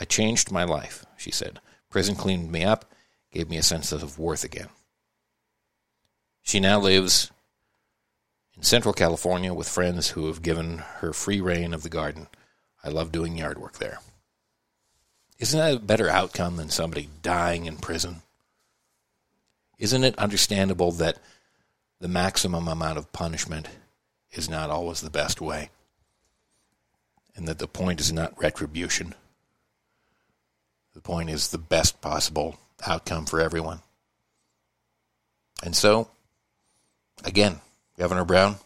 I 0.00 0.04
changed 0.04 0.50
my 0.50 0.64
life, 0.64 1.06
she 1.16 1.30
said. 1.30 1.60
Prison 1.88 2.16
cleaned 2.16 2.50
me 2.50 2.64
up, 2.64 2.92
gave 3.30 3.48
me 3.48 3.58
a 3.58 3.62
sense 3.62 3.92
of 3.92 4.18
worth 4.18 4.42
again. 4.42 4.70
She 6.42 6.58
now 6.58 6.80
lives 6.80 7.30
in 8.56 8.64
Central 8.64 8.92
California 8.92 9.54
with 9.54 9.68
friends 9.68 10.10
who 10.10 10.26
have 10.26 10.42
given 10.42 10.78
her 10.78 11.12
free 11.12 11.40
reign 11.40 11.72
of 11.72 11.84
the 11.84 11.88
garden. 11.88 12.26
I 12.84 12.88
love 12.88 13.12
doing 13.12 13.36
yard 13.36 13.58
work 13.58 13.78
there. 13.78 14.00
Isn't 15.38 15.58
that 15.58 15.74
a 15.74 15.80
better 15.80 16.08
outcome 16.08 16.56
than 16.56 16.70
somebody 16.70 17.08
dying 17.22 17.66
in 17.66 17.76
prison? 17.76 18.22
Isn't 19.78 20.04
it 20.04 20.18
understandable 20.18 20.92
that 20.92 21.18
the 22.00 22.08
maximum 22.08 22.68
amount 22.68 22.98
of 22.98 23.12
punishment 23.12 23.68
is 24.30 24.48
not 24.48 24.70
always 24.70 25.00
the 25.00 25.10
best 25.10 25.40
way? 25.40 25.70
And 27.34 27.48
that 27.48 27.58
the 27.58 27.66
point 27.66 28.00
is 28.00 28.12
not 28.12 28.40
retribution? 28.40 29.14
The 30.94 31.00
point 31.00 31.30
is 31.30 31.48
the 31.48 31.58
best 31.58 32.00
possible 32.00 32.58
outcome 32.86 33.26
for 33.26 33.40
everyone. 33.40 33.80
And 35.64 35.74
so, 35.74 36.10
again, 37.24 37.60
Governor 37.98 38.24
Brown, 38.24 38.56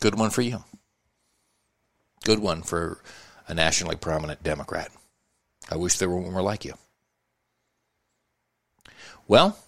good 0.00 0.16
one 0.16 0.30
for 0.30 0.42
you. 0.42 0.62
Good 2.22 2.38
one 2.38 2.62
for 2.62 3.00
a 3.48 3.54
nationally 3.54 3.96
prominent 3.96 4.42
Democrat. 4.42 4.90
I 5.70 5.76
wish 5.76 5.98
there 5.98 6.08
were 6.08 6.20
more 6.20 6.42
like 6.42 6.64
you. 6.64 6.74
Well, 9.28 9.58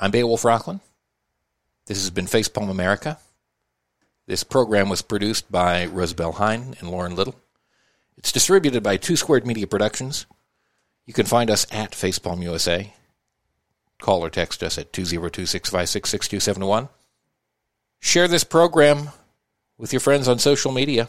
I'm 0.00 0.10
Beowulf 0.10 0.44
Rockland. 0.44 0.80
This 1.86 1.98
has 1.98 2.10
been 2.10 2.26
Facepalm 2.26 2.70
America. 2.70 3.18
This 4.26 4.42
program 4.42 4.88
was 4.88 5.02
produced 5.02 5.50
by 5.50 5.86
Rosabelle 5.86 6.32
Hine 6.32 6.74
and 6.80 6.90
Lauren 6.90 7.14
Little. 7.14 7.36
It's 8.16 8.32
distributed 8.32 8.82
by 8.82 8.96
Two 8.96 9.16
Squared 9.16 9.46
Media 9.46 9.66
Productions. 9.66 10.26
You 11.04 11.14
can 11.14 11.26
find 11.26 11.50
us 11.50 11.66
at 11.70 11.92
Facepalm 11.92 12.42
USA. 12.42 12.92
Call 14.00 14.24
or 14.24 14.30
text 14.30 14.62
us 14.62 14.78
at 14.78 14.92
202 14.92 15.46
656 15.46 16.10
6271. 16.10 16.88
Share 18.00 18.28
this 18.28 18.44
program 18.44 19.10
with 19.78 19.92
your 19.92 20.00
friends 20.00 20.28
on 20.28 20.38
social 20.38 20.72
media. 20.72 21.08